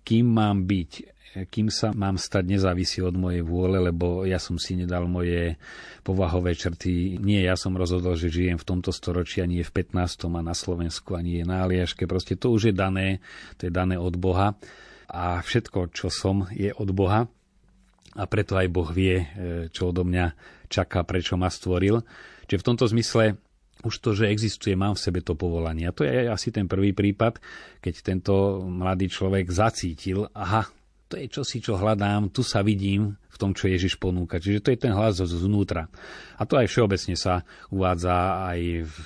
kým 0.07 0.31
mám 0.31 0.71
byť 0.71 1.11
kým 1.35 1.67
sa 1.67 1.91
mám 1.91 2.15
stať, 2.15 2.47
nezávisí 2.47 3.03
od 3.03 3.19
mojej 3.19 3.43
vôle, 3.43 3.83
lebo 3.83 4.23
ja 4.23 4.39
som 4.39 4.55
si 4.55 4.79
nedal 4.79 5.11
moje 5.11 5.59
povahové 6.07 6.55
črty. 6.55 7.19
Nie, 7.19 7.51
ja 7.51 7.59
som 7.59 7.75
rozhodol, 7.75 8.15
že 8.15 8.31
žijem 8.31 8.55
v 8.55 8.63
tomto 8.63 8.95
storočí, 8.95 9.43
ani 9.43 9.59
je 9.59 9.67
v 9.67 9.83
15. 9.83 10.31
a 10.31 10.41
na 10.47 10.55
Slovensku, 10.55 11.19
ani 11.19 11.43
je 11.43 11.45
na 11.45 11.67
Aliaške. 11.67 12.07
Proste 12.07 12.39
to 12.39 12.55
už 12.55 12.71
je 12.71 12.75
dané, 12.79 13.19
to 13.59 13.67
je 13.67 13.73
dané 13.75 13.99
od 13.99 14.15
Boha. 14.15 14.55
A 15.11 15.43
všetko, 15.43 15.91
čo 15.91 16.07
som, 16.07 16.47
je 16.55 16.71
od 16.71 16.95
Boha. 16.95 17.27
A 18.15 18.23
preto 18.31 18.55
aj 18.55 18.71
Boh 18.71 18.87
vie, 18.95 19.17
e, 19.19 19.27
čo 19.75 19.91
odo 19.91 20.07
mňa 20.07 20.39
čaká, 20.71 21.03
prečo 21.03 21.35
ma 21.35 21.51
stvoril. 21.51 21.99
Čiže 22.47 22.63
v 22.63 22.69
tomto 22.71 22.87
zmysle 22.87 23.43
už 23.85 23.95
to, 24.01 24.17
že 24.17 24.33
existuje, 24.33 24.75
mám 24.75 24.97
v 24.97 25.05
sebe 25.05 25.21
to 25.21 25.37
povolanie. 25.37 25.87
A 25.87 25.95
to 25.95 26.03
je 26.03 26.27
asi 26.27 26.49
ten 26.51 26.65
prvý 26.65 26.97
prípad, 26.97 27.39
keď 27.85 27.95
tento 28.01 28.65
mladý 28.65 29.13
človek 29.13 29.53
zacítil, 29.53 30.27
aha, 30.33 30.67
to 31.15 31.21
je 31.21 31.29
čosi, 31.29 31.63
čo 31.63 31.77
hľadám, 31.77 32.33
tu 32.33 32.43
sa 32.43 32.65
vidím 32.65 33.15
v 33.31 33.37
tom, 33.37 33.53
čo 33.53 33.71
Ježiš 33.71 34.01
ponúka. 34.01 34.43
Čiže 34.43 34.63
to 34.65 34.73
je 34.73 34.79
ten 34.79 34.91
hlas 34.91 35.21
zvnútra. 35.21 35.87
A 36.41 36.43
to 36.43 36.59
aj 36.59 36.67
všeobecne 36.67 37.15
sa 37.15 37.47
uvádza 37.71 38.51
aj 38.51 38.61
v 38.89 38.97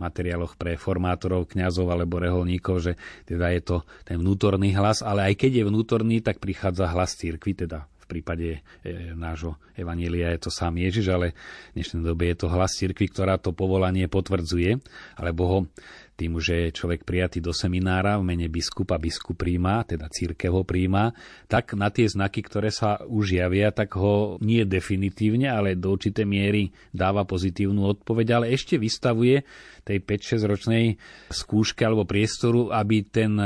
materiáloch 0.00 0.54
pre 0.56 0.80
formátorov, 0.80 1.50
kňazov 1.50 1.90
alebo 1.92 2.22
reholníkov, 2.22 2.76
že 2.80 2.92
teda 3.26 3.52
je 3.52 3.60
to 3.60 3.76
ten 4.06 4.16
vnútorný 4.16 4.72
hlas, 4.78 5.04
ale 5.04 5.28
aj 5.28 5.34
keď 5.44 5.60
je 5.60 5.68
vnútorný, 5.68 6.16
tak 6.22 6.40
prichádza 6.40 6.88
hlas 6.88 7.18
církvy, 7.18 7.66
teda 7.66 7.84
prípade 8.08 8.64
e, 8.82 9.12
nášho 9.12 9.60
evanielia 9.76 10.32
je 10.32 10.48
to 10.48 10.50
sám 10.50 10.80
Ježiš, 10.80 11.12
ale 11.12 11.36
v 11.76 11.84
dnešnej 11.84 12.02
dobe 12.02 12.32
je 12.32 12.36
to 12.40 12.48
hlas 12.48 12.72
cirkvi, 12.74 13.06
ktorá 13.12 13.36
to 13.36 13.52
povolanie 13.52 14.08
potvrdzuje, 14.08 14.80
alebo 15.20 15.42
ho 15.44 15.58
tým, 16.18 16.34
že 16.42 16.66
je 16.66 16.76
človek 16.82 17.06
prijatý 17.06 17.38
do 17.38 17.54
seminára 17.54 18.18
v 18.18 18.26
mene 18.26 18.50
biskupa, 18.50 18.98
biskup 18.98 19.38
príjma, 19.38 19.86
teda 19.86 20.10
církev 20.10 20.50
ho 20.50 20.66
príjma, 20.66 21.14
tak 21.46 21.78
na 21.78 21.94
tie 21.94 22.10
znaky, 22.10 22.42
ktoré 22.42 22.74
sa 22.74 22.98
už 23.06 23.38
javia, 23.38 23.70
tak 23.70 23.94
ho 23.94 24.34
nie 24.42 24.66
definitívne, 24.66 25.46
ale 25.46 25.78
do 25.78 25.94
určitej 25.94 26.26
miery 26.26 26.74
dáva 26.90 27.22
pozitívnu 27.22 27.86
odpoveď, 27.86 28.26
ale 28.34 28.50
ešte 28.50 28.82
vystavuje 28.82 29.46
tej 29.86 30.02
5-6 30.02 30.50
ročnej 30.50 30.84
skúške 31.30 31.86
alebo 31.86 32.02
priestoru, 32.02 32.74
aby 32.74 33.06
ten 33.06 33.38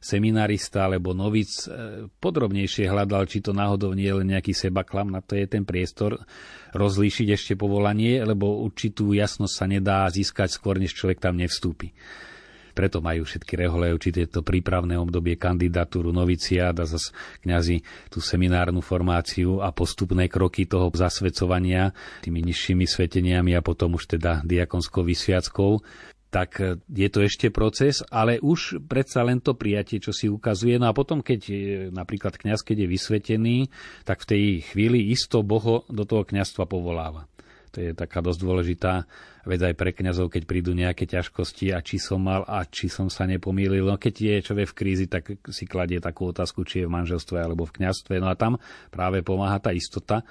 seminarista 0.00 0.88
alebo 0.88 1.12
novic 1.12 1.68
e, 1.68 2.08
podrobnejšie 2.08 2.88
hľadal, 2.88 3.28
či 3.28 3.44
to 3.44 3.52
náhodou 3.52 3.92
nie 3.92 4.08
je 4.08 4.16
len 4.16 4.32
nejaký 4.32 4.56
sebaklam, 4.56 5.12
na 5.12 5.20
to 5.20 5.36
je 5.36 5.44
ten 5.44 5.68
priestor 5.68 6.24
rozlíšiť 6.72 7.28
ešte 7.28 7.52
povolanie, 7.60 8.24
lebo 8.24 8.64
určitú 8.64 9.12
jasnosť 9.12 9.54
sa 9.54 9.66
nedá 9.68 10.08
získať 10.08 10.56
skôr, 10.56 10.80
než 10.80 10.96
človek 10.96 11.20
tam 11.20 11.36
nevstúpi. 11.36 11.92
Preto 12.70 13.02
majú 13.04 13.26
všetky 13.26 13.60
rehole 13.60 13.92
určite 13.92 14.24
to 14.30 14.40
prípravné 14.40 14.96
obdobie 14.96 15.36
kandidatúru 15.36 16.14
noviciát 16.14 16.72
a 16.80 16.88
zase 16.88 17.12
kňazi 17.44 17.82
tú 18.08 18.22
seminárnu 18.22 18.80
formáciu 18.80 19.60
a 19.60 19.74
postupné 19.74 20.30
kroky 20.30 20.64
toho 20.64 20.88
zasvedcovania 20.88 21.92
tými 22.24 22.40
nižšími 22.40 22.86
sveteniami 22.86 23.52
a 23.58 23.60
potom 23.60 23.98
už 23.98 24.16
teda 24.16 24.40
diakonskou 24.46 25.02
vysviackou 25.02 25.82
tak 26.30 26.62
e, 26.62 26.78
je 26.86 27.08
to 27.10 27.26
ešte 27.26 27.50
proces, 27.50 28.02
ale 28.10 28.42
už 28.42 28.82
predsa 28.86 29.22
len 29.22 29.42
to 29.42 29.54
prijatie, 29.54 30.02
čo 30.02 30.14
si 30.14 30.30
ukazuje. 30.30 30.78
No 30.78 30.90
a 30.90 30.96
potom, 30.96 31.22
keď 31.22 31.40
e, 31.50 31.54
napríklad 31.90 32.38
kňaz, 32.38 32.62
keď 32.62 32.86
je 32.86 32.88
vysvetený, 32.88 33.56
tak 34.06 34.22
v 34.24 34.28
tej 34.30 34.44
chvíli 34.70 35.10
isto 35.10 35.42
Boho 35.42 35.86
do 35.90 36.02
toho 36.02 36.26
kňazstva 36.26 36.66
povoláva. 36.66 37.29
To 37.70 37.78
je 37.78 37.90
taká 37.94 38.18
dosť 38.18 38.40
dôležitá 38.42 39.06
vec 39.46 39.60
aj 39.62 39.74
pre 39.78 39.94
kňazov, 39.94 40.28
keď 40.28 40.42
prídu 40.44 40.74
nejaké 40.74 41.06
ťažkosti 41.06 41.70
a 41.70 41.78
či 41.80 42.02
som 42.02 42.20
mal 42.20 42.42
a 42.44 42.66
či 42.66 42.90
som 42.90 43.06
sa 43.06 43.24
nepomýlil. 43.30 43.86
No 43.86 43.96
keď 43.96 44.14
je 44.18 44.34
človek 44.50 44.74
v 44.74 44.76
krízi, 44.76 45.06
tak 45.06 45.38
si 45.48 45.64
kladie 45.64 46.02
takú 46.02 46.28
otázku, 46.34 46.66
či 46.66 46.82
je 46.82 46.86
v 46.90 46.94
manželstve 46.98 47.38
alebo 47.38 47.64
v 47.64 47.80
kňazstve. 47.80 48.18
No 48.18 48.28
a 48.28 48.34
tam 48.34 48.58
práve 48.90 49.22
pomáha 49.22 49.62
tá 49.62 49.70
istota, 49.70 50.26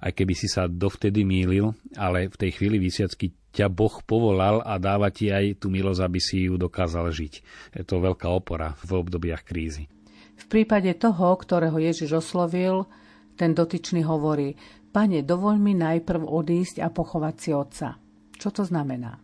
aj 0.00 0.12
keby 0.14 0.34
si 0.36 0.46
sa 0.46 0.70
dovtedy 0.70 1.26
mýlil, 1.26 1.74
ale 1.98 2.30
v 2.30 2.36
tej 2.36 2.50
chvíli 2.60 2.76
vysiacky 2.78 3.34
ťa 3.54 3.70
Boh 3.70 4.02
povolal 4.02 4.60
a 4.66 4.76
dáva 4.82 5.14
ti 5.14 5.30
aj 5.30 5.62
tú 5.62 5.70
milosť, 5.70 6.00
aby 6.02 6.20
si 6.20 6.50
ju 6.50 6.58
dokázal 6.58 7.06
žiť. 7.10 7.34
Je 7.78 7.82
to 7.86 8.02
veľká 8.02 8.26
opora 8.26 8.74
v 8.82 8.90
obdobiach 8.98 9.46
krízy. 9.46 9.86
V 10.34 10.44
prípade 10.50 10.90
toho, 10.98 11.38
ktorého 11.38 11.78
Ježiš 11.78 12.18
oslovil, 12.18 12.90
ten 13.38 13.54
dotyčný 13.54 14.02
hovorí, 14.02 14.58
pane, 14.94 15.26
dovoľ 15.26 15.58
mi 15.58 15.74
najprv 15.74 16.22
odísť 16.22 16.78
a 16.78 16.88
pochovať 16.94 17.34
si 17.34 17.50
otca. 17.50 17.98
Čo 18.38 18.48
to 18.54 18.62
znamená? 18.62 19.18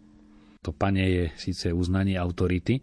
To 0.67 0.75
pane 0.75 1.07
je 1.07 1.25
síce 1.39 1.71
uznanie 1.71 2.19
autority, 2.19 2.77
e, 2.77 2.83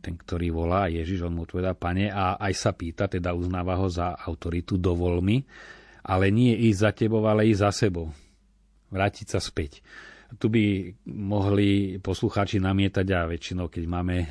ten, 0.00 0.14
ktorý 0.16 0.48
volá 0.48 0.88
Ježiš, 0.88 1.28
on 1.28 1.36
mu 1.36 1.44
odpovedá 1.44 1.76
pane 1.76 2.08
a 2.08 2.40
aj 2.40 2.52
sa 2.56 2.72
pýta, 2.72 3.06
teda 3.06 3.36
uznáva 3.36 3.76
ho 3.76 3.86
za 3.86 4.16
autoritu, 4.16 4.80
dovol 4.80 5.20
mi, 5.20 5.44
ale 6.08 6.32
nie 6.32 6.56
ísť 6.72 6.80
za 6.80 6.90
tebou, 6.96 7.22
ale 7.28 7.46
ísť 7.52 7.62
za 7.62 7.70
sebou. 7.70 8.08
Vrátiť 8.88 9.36
sa 9.36 9.38
späť. 9.38 9.84
Tu 10.36 10.46
by 10.52 10.64
mohli 11.08 11.96
poslucháči 12.04 12.60
namietať 12.60 13.06
a 13.16 13.24
väčšinou, 13.24 13.72
keď 13.72 13.84
máme 13.88 14.16
e, 14.20 14.26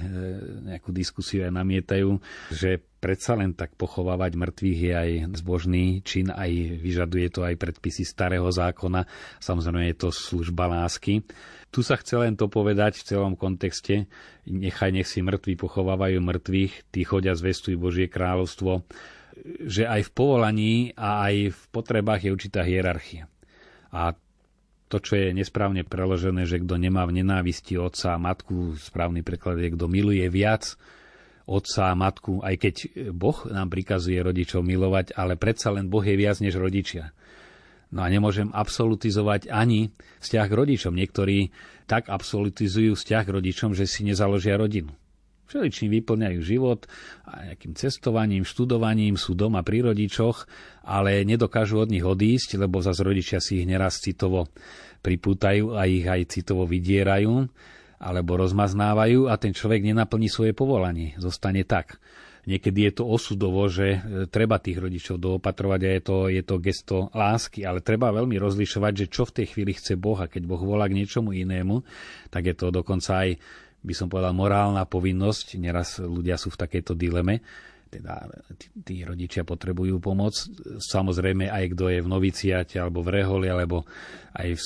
nejakú 0.70 0.94
diskusiu, 0.94 1.42
aj 1.42 1.58
namietajú, 1.58 2.22
že 2.54 2.78
predsa 3.02 3.34
len 3.34 3.58
tak 3.58 3.74
pochovávať 3.74 4.38
mŕtvych 4.38 4.80
je 4.86 4.94
aj 4.94 5.12
zbožný 5.42 6.06
čin, 6.06 6.30
aj 6.30 6.78
vyžaduje 6.86 7.34
to 7.34 7.42
aj 7.42 7.58
predpisy 7.58 8.06
starého 8.06 8.46
zákona. 8.46 9.10
Samozrejme 9.42 9.90
je 9.90 9.98
to 9.98 10.10
služba 10.14 10.70
lásky. 10.70 11.26
Tu 11.74 11.82
sa 11.82 11.98
chce 11.98 12.22
len 12.22 12.38
to 12.38 12.46
povedať 12.46 13.02
v 13.02 13.08
celom 13.18 13.34
kontexte. 13.34 14.06
Nechaj, 14.46 14.94
nech 14.94 15.10
si 15.10 15.26
mŕtvi 15.26 15.58
pochovávajú 15.58 16.22
mŕtvych, 16.22 16.94
tí 16.94 17.02
chodia 17.10 17.34
zvestujú 17.34 17.74
Božie 17.82 18.06
kráľovstvo, 18.06 18.86
že 19.66 19.90
aj 19.90 20.10
v 20.10 20.14
povolaní 20.14 20.74
a 20.94 21.26
aj 21.26 21.58
v 21.58 21.62
potrebách 21.74 22.22
je 22.22 22.34
určitá 22.34 22.62
hierarchia. 22.62 23.26
A 23.90 24.14
to, 24.88 25.04
čo 25.04 25.20
je 25.20 25.36
nesprávne 25.36 25.84
preložené, 25.84 26.48
že 26.48 26.64
kto 26.64 26.80
nemá 26.80 27.04
v 27.04 27.20
nenávisti 27.20 27.76
otca 27.76 28.16
a 28.16 28.22
matku, 28.22 28.80
správny 28.80 29.20
preklad 29.24 29.60
je, 29.60 29.76
kto 29.76 29.86
miluje 29.92 30.24
viac 30.32 30.80
otca 31.48 31.92
a 31.92 31.96
matku, 31.96 32.44
aj 32.44 32.56
keď 32.60 32.76
Boh 33.16 33.48
nám 33.48 33.72
prikazuje 33.72 34.20
rodičov 34.20 34.64
milovať, 34.64 35.16
ale 35.16 35.40
predsa 35.40 35.72
len 35.72 35.88
Boh 35.88 36.04
je 36.04 36.16
viac 36.16 36.40
než 36.44 36.60
rodičia. 36.60 37.16
No 37.88 38.04
a 38.04 38.12
nemôžem 38.12 38.52
absolutizovať 38.52 39.48
ani 39.48 39.96
vzťah 40.20 40.46
k 40.52 40.58
rodičom. 40.60 40.92
Niektorí 40.92 41.56
tak 41.88 42.12
absolutizujú 42.12 43.00
vzťah 43.00 43.24
k 43.24 43.34
rodičom, 43.40 43.72
že 43.72 43.88
si 43.88 44.04
nezaložia 44.04 44.60
rodinu. 44.60 44.92
Všeličím 45.48 45.96
vyplňajú 46.04 46.40
život 46.44 46.92
a 47.24 47.52
nejakým 47.52 47.72
cestovaním, 47.80 48.44
študovaním, 48.44 49.16
sú 49.16 49.32
doma 49.32 49.64
pri 49.64 49.92
rodičoch, 49.92 50.44
ale 50.84 51.24
nedokážu 51.24 51.80
od 51.80 51.88
nich 51.88 52.04
odísť, 52.04 52.60
lebo 52.60 52.84
zase 52.84 53.00
rodičia 53.08 53.40
si 53.40 53.64
ich 53.64 53.68
neraz 53.68 54.04
citovo 54.04 54.52
pripútajú 55.00 55.80
a 55.80 55.88
ich 55.88 56.04
aj 56.04 56.36
citovo 56.36 56.68
vydierajú 56.68 57.48
alebo 57.98 58.38
rozmaznávajú 58.38 59.26
a 59.26 59.40
ten 59.42 59.56
človek 59.58 59.82
nenaplní 59.82 60.30
svoje 60.30 60.54
povolanie. 60.54 61.18
Zostane 61.18 61.66
tak. 61.66 61.98
niekedy 62.48 62.88
je 62.88 62.94
to 63.02 63.04
osudovo, 63.04 63.68
že 63.68 63.88
e, 63.98 64.00
treba 64.32 64.56
tých 64.62 64.80
rodičov 64.80 65.20
doopatrovať 65.20 65.80
a 65.84 65.90
je 65.92 66.02
to, 66.02 66.18
je 66.32 66.44
to 66.48 66.56
gesto 66.64 66.98
lásky, 67.12 67.68
ale 67.68 67.84
treba 67.84 68.14
veľmi 68.14 68.40
rozlišovať, 68.40 68.94
že 68.96 69.12
čo 69.12 69.28
v 69.28 69.36
tej 69.42 69.46
chvíli 69.52 69.76
chce 69.76 70.00
Boh 70.00 70.16
a 70.16 70.32
keď 70.32 70.48
Boh 70.48 70.62
volá 70.62 70.88
k 70.88 70.96
niečomu 70.96 71.36
inému, 71.36 71.84
tak 72.32 72.48
je 72.48 72.56
to 72.56 72.72
dokonca 72.72 73.28
aj 73.28 73.30
by 73.82 73.94
som 73.94 74.08
povedal, 74.10 74.34
morálna 74.34 74.84
povinnosť. 74.86 75.60
Neraz 75.62 76.02
ľudia 76.02 76.36
sú 76.38 76.54
v 76.54 76.60
takejto 76.60 76.98
dileme 76.98 77.42
teda 77.88 78.28
tí, 78.60 78.68
tí 78.84 78.96
rodičia 79.08 79.48
potrebujú 79.48 79.98
pomoc. 80.04 80.36
Samozrejme 80.78 81.48
aj 81.48 81.66
kto 81.74 81.86
je 81.88 82.00
v 82.04 82.12
noviciate 82.12 82.76
alebo 82.78 83.02
v 83.02 83.24
reholi, 83.24 83.48
alebo 83.48 83.88
aj 84.36 84.60
v, 84.60 84.62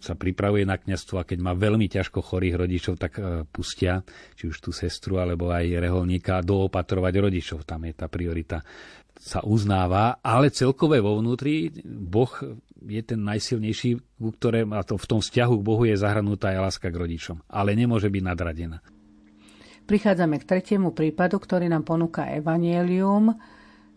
sa 0.00 0.16
pripravuje 0.16 0.64
na 0.64 0.80
kňazstvo 0.80 1.20
a 1.20 1.28
keď 1.28 1.38
má 1.44 1.52
veľmi 1.52 1.86
ťažko 1.92 2.24
chorých 2.24 2.56
rodičov, 2.56 2.94
tak 2.96 3.20
uh, 3.20 3.44
pustia 3.44 4.00
či 4.34 4.48
už 4.48 4.56
tú 4.64 4.70
sestru 4.72 5.20
alebo 5.20 5.52
aj 5.52 5.76
reholníka 5.76 6.40
doopatrovať 6.40 7.14
rodičov. 7.20 7.68
Tam 7.68 7.84
je 7.84 7.92
tá 7.92 8.08
priorita 8.08 8.64
sa 9.18 9.42
uznáva, 9.42 10.22
ale 10.22 10.54
celkové 10.54 11.02
vo 11.02 11.18
vnútri 11.18 11.74
Boh 11.84 12.30
je 12.78 13.02
ten 13.02 13.18
najsilnejší, 13.26 13.98
ku 14.22 14.30
ktorém, 14.30 14.70
a 14.70 14.86
to 14.86 14.94
v 14.94 15.08
tom 15.10 15.18
vzťahu 15.18 15.54
k 15.58 15.66
Bohu 15.66 15.82
je 15.82 15.98
zahrnutá 15.98 16.54
aj 16.54 16.70
láska 16.70 16.86
k 16.88 17.00
rodičom, 17.02 17.42
ale 17.50 17.74
nemôže 17.74 18.06
byť 18.06 18.22
nadradená. 18.22 18.78
Prichádzame 19.90 20.38
k 20.38 20.48
tretiemu 20.48 20.94
prípadu, 20.94 21.42
ktorý 21.42 21.66
nám 21.66 21.82
ponúka 21.82 22.28
Evangelium. 22.30 23.34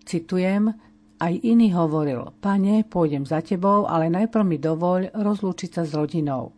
Citujem, 0.01 0.73
aj 1.21 1.33
iný 1.45 1.75
hovoril, 1.77 2.33
pane, 2.41 2.81
pôjdem 2.87 3.27
za 3.27 3.45
tebou, 3.45 3.85
ale 3.85 4.09
najprv 4.09 4.41
mi 4.47 4.57
dovoľ 4.57 5.13
rozlúčiť 5.13 5.69
sa 5.77 5.83
s 5.85 5.93
rodinou. 5.93 6.57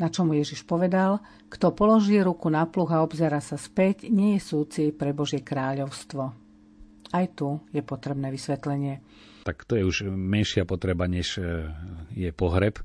Na 0.00 0.08
čo 0.08 0.24
mu 0.24 0.32
Ježiš 0.32 0.64
povedal, 0.64 1.20
kto 1.52 1.76
položí 1.76 2.18
ruku 2.18 2.48
na 2.48 2.64
pluh 2.66 2.88
a 2.90 3.04
obzera 3.04 3.38
sa 3.38 3.60
späť, 3.60 4.08
nie 4.08 4.38
je 4.38 4.42
súci 4.42 4.82
pre 4.90 5.12
Božie 5.14 5.44
kráľovstvo. 5.44 6.43
Aj 7.14 7.26
tu 7.30 7.62
je 7.70 7.78
potrebné 7.78 8.34
vysvetlenie. 8.34 8.98
Tak 9.46 9.62
to 9.62 9.78
je 9.78 9.86
už 9.86 10.10
menšia 10.10 10.66
potreba, 10.66 11.06
než 11.06 11.38
e, 11.38 11.70
je 12.10 12.30
pohreb, 12.34 12.82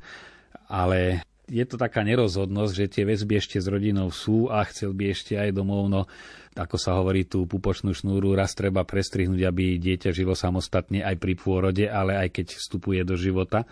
ale 0.69 1.25
je 1.49 1.65
to 1.65 1.81
taká 1.81 2.05
nerozhodnosť, 2.05 2.73
že 2.77 2.93
tie 2.93 3.03
väzby 3.09 3.41
ešte 3.41 3.57
s 3.57 3.65
rodinou 3.65 4.13
sú 4.13 4.53
a 4.53 4.61
chcel 4.69 4.93
by 4.93 5.09
ešte 5.09 5.33
aj 5.33 5.49
domov, 5.49 5.89
no 5.89 6.05
ako 6.53 6.77
sa 6.77 6.99
hovorí, 6.99 7.25
tú 7.25 7.47
pupočnú 7.47 7.95
šnúru 7.95 8.35
raz 8.35 8.53
treba 8.53 8.83
prestrihnúť, 8.83 9.41
aby 9.47 9.79
dieťa 9.79 10.11
žilo 10.11 10.35
samostatne 10.35 11.01
aj 11.01 11.15
pri 11.17 11.33
pôrode, 11.39 11.85
ale 11.87 12.19
aj 12.19 12.29
keď 12.35 12.47
vstupuje 12.59 13.01
do 13.07 13.15
života. 13.15 13.63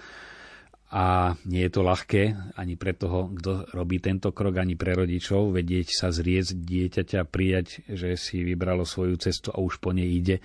A 0.88 1.36
nie 1.44 1.68
je 1.68 1.72
to 1.76 1.84
ľahké 1.84 2.56
ani 2.56 2.80
pre 2.80 2.96
toho, 2.96 3.28
kto 3.36 3.68
robí 3.76 4.00
tento 4.00 4.32
krok, 4.32 4.56
ani 4.56 4.80
pre 4.80 4.96
rodičov, 4.96 5.52
vedieť 5.52 5.92
sa 5.92 6.16
zrieť 6.16 6.56
dieťaťa, 6.56 7.28
prijať, 7.28 7.84
že 7.92 8.16
si 8.16 8.40
vybralo 8.48 8.88
svoju 8.88 9.20
cestu 9.20 9.52
a 9.52 9.60
už 9.60 9.84
po 9.84 9.92
nej 9.92 10.08
ide. 10.08 10.40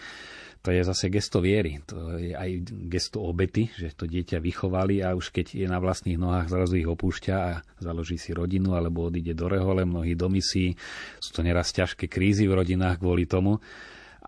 To 0.62 0.70
je 0.70 0.82
zase 0.82 1.10
gesto 1.10 1.42
viery, 1.42 1.82
to 1.86 2.18
je 2.18 2.34
aj 2.38 2.62
gesto 2.86 3.22
obety, 3.22 3.70
že 3.74 3.94
to 3.98 4.06
dieťa 4.06 4.38
vychovali 4.38 5.02
a 5.02 5.14
už 5.14 5.34
keď 5.34 5.58
je 5.58 5.66
na 5.66 5.82
vlastných 5.82 6.18
nohách, 6.18 6.50
zrazu 6.50 6.78
ich 6.78 6.86
opúšťa 6.86 7.34
a 7.34 7.66
založí 7.82 8.14
si 8.14 8.30
rodinu 8.30 8.78
alebo 8.78 9.10
odíde 9.10 9.34
do 9.34 9.50
rehole, 9.50 9.82
mnohí 9.82 10.14
do 10.14 10.30
misí. 10.30 10.78
Sú 11.18 11.34
to 11.34 11.42
neraz 11.42 11.74
ťažké 11.74 12.06
krízy 12.06 12.46
v 12.46 12.62
rodinách 12.62 13.02
kvôli 13.02 13.26
tomu 13.26 13.58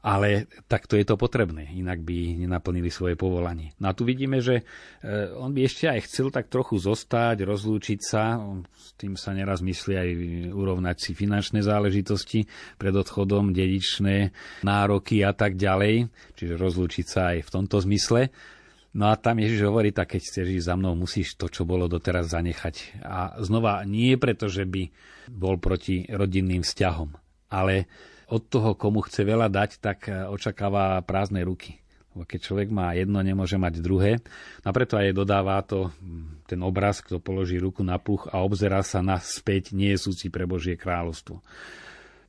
ale 0.05 0.53
takto 0.69 1.01
je 1.01 1.09
to 1.09 1.17
potrebné, 1.17 1.73
inak 1.73 2.05
by 2.05 2.37
nenaplnili 2.45 2.93
svoje 2.93 3.17
povolanie. 3.17 3.73
No 3.81 3.89
a 3.89 3.97
tu 3.97 4.05
vidíme, 4.05 4.45
že 4.45 4.61
e, 4.61 4.65
on 5.33 5.57
by 5.57 5.65
ešte 5.65 5.89
aj 5.89 6.05
chcel 6.05 6.29
tak 6.29 6.53
trochu 6.53 6.77
zostať, 6.77 7.41
rozlúčiť 7.41 8.01
sa, 8.05 8.37
s 8.69 8.93
tým 9.01 9.17
sa 9.17 9.33
neraz 9.33 9.65
myslí 9.65 9.95
aj 9.97 10.11
urovnať 10.53 10.97
si 11.01 11.17
finančné 11.17 11.65
záležitosti 11.65 12.45
pred 12.77 12.93
odchodom, 12.93 13.57
dedičné 13.57 14.37
nároky 14.61 15.25
a 15.25 15.33
tak 15.33 15.57
ďalej, 15.57 16.13
čiže 16.37 16.61
rozlúčiť 16.61 17.07
sa 17.09 17.33
aj 17.33 17.49
v 17.49 17.53
tomto 17.57 17.81
zmysle. 17.81 18.29
No 18.95 19.09
a 19.09 19.17
tam 19.17 19.41
Ježiš 19.41 19.65
hovorí, 19.65 19.91
tak 19.91 20.15
keď 20.15 20.21
chceš 20.21 20.47
ísť 20.61 20.69
za 20.69 20.75
mnou, 20.77 20.93
musíš 20.95 21.35
to, 21.41 21.49
čo 21.49 21.65
bolo 21.65 21.89
doteraz, 21.89 22.31
zanechať. 22.31 23.03
A 23.03 23.41
znova, 23.41 23.83
nie 23.89 24.21
preto, 24.21 24.53
že 24.53 24.69
by 24.69 24.93
bol 25.33 25.57
proti 25.57 26.07
rodinným 26.13 26.61
vzťahom, 26.61 27.24
ale 27.55 27.87
od 28.27 28.43
toho, 28.51 28.75
komu 28.75 29.05
chce 29.07 29.23
veľa 29.23 29.47
dať, 29.47 29.71
tak 29.79 30.11
e, 30.11 30.27
očakáva 30.27 30.99
prázdne 31.07 31.47
ruky. 31.47 31.79
Keď 32.15 32.41
človek 32.41 32.69
má 32.71 32.95
jedno, 32.95 33.19
nemôže 33.27 33.59
mať 33.59 33.83
druhé. 33.83 34.23
A 34.63 34.71
preto 34.71 34.95
aj 34.95 35.11
dodáva 35.19 35.59
to 35.67 35.91
ten 36.47 36.63
obraz, 36.63 37.03
kto 37.03 37.19
položí 37.19 37.59
ruku 37.59 37.83
na 37.83 37.99
puch 37.99 38.31
a 38.31 38.39
obzerá 38.39 38.87
sa 38.87 39.03
naspäť, 39.03 39.75
nie 39.75 39.91
súci 39.99 40.31
pre 40.31 40.47
Božie 40.47 40.79
kráľovstvo. 40.79 41.43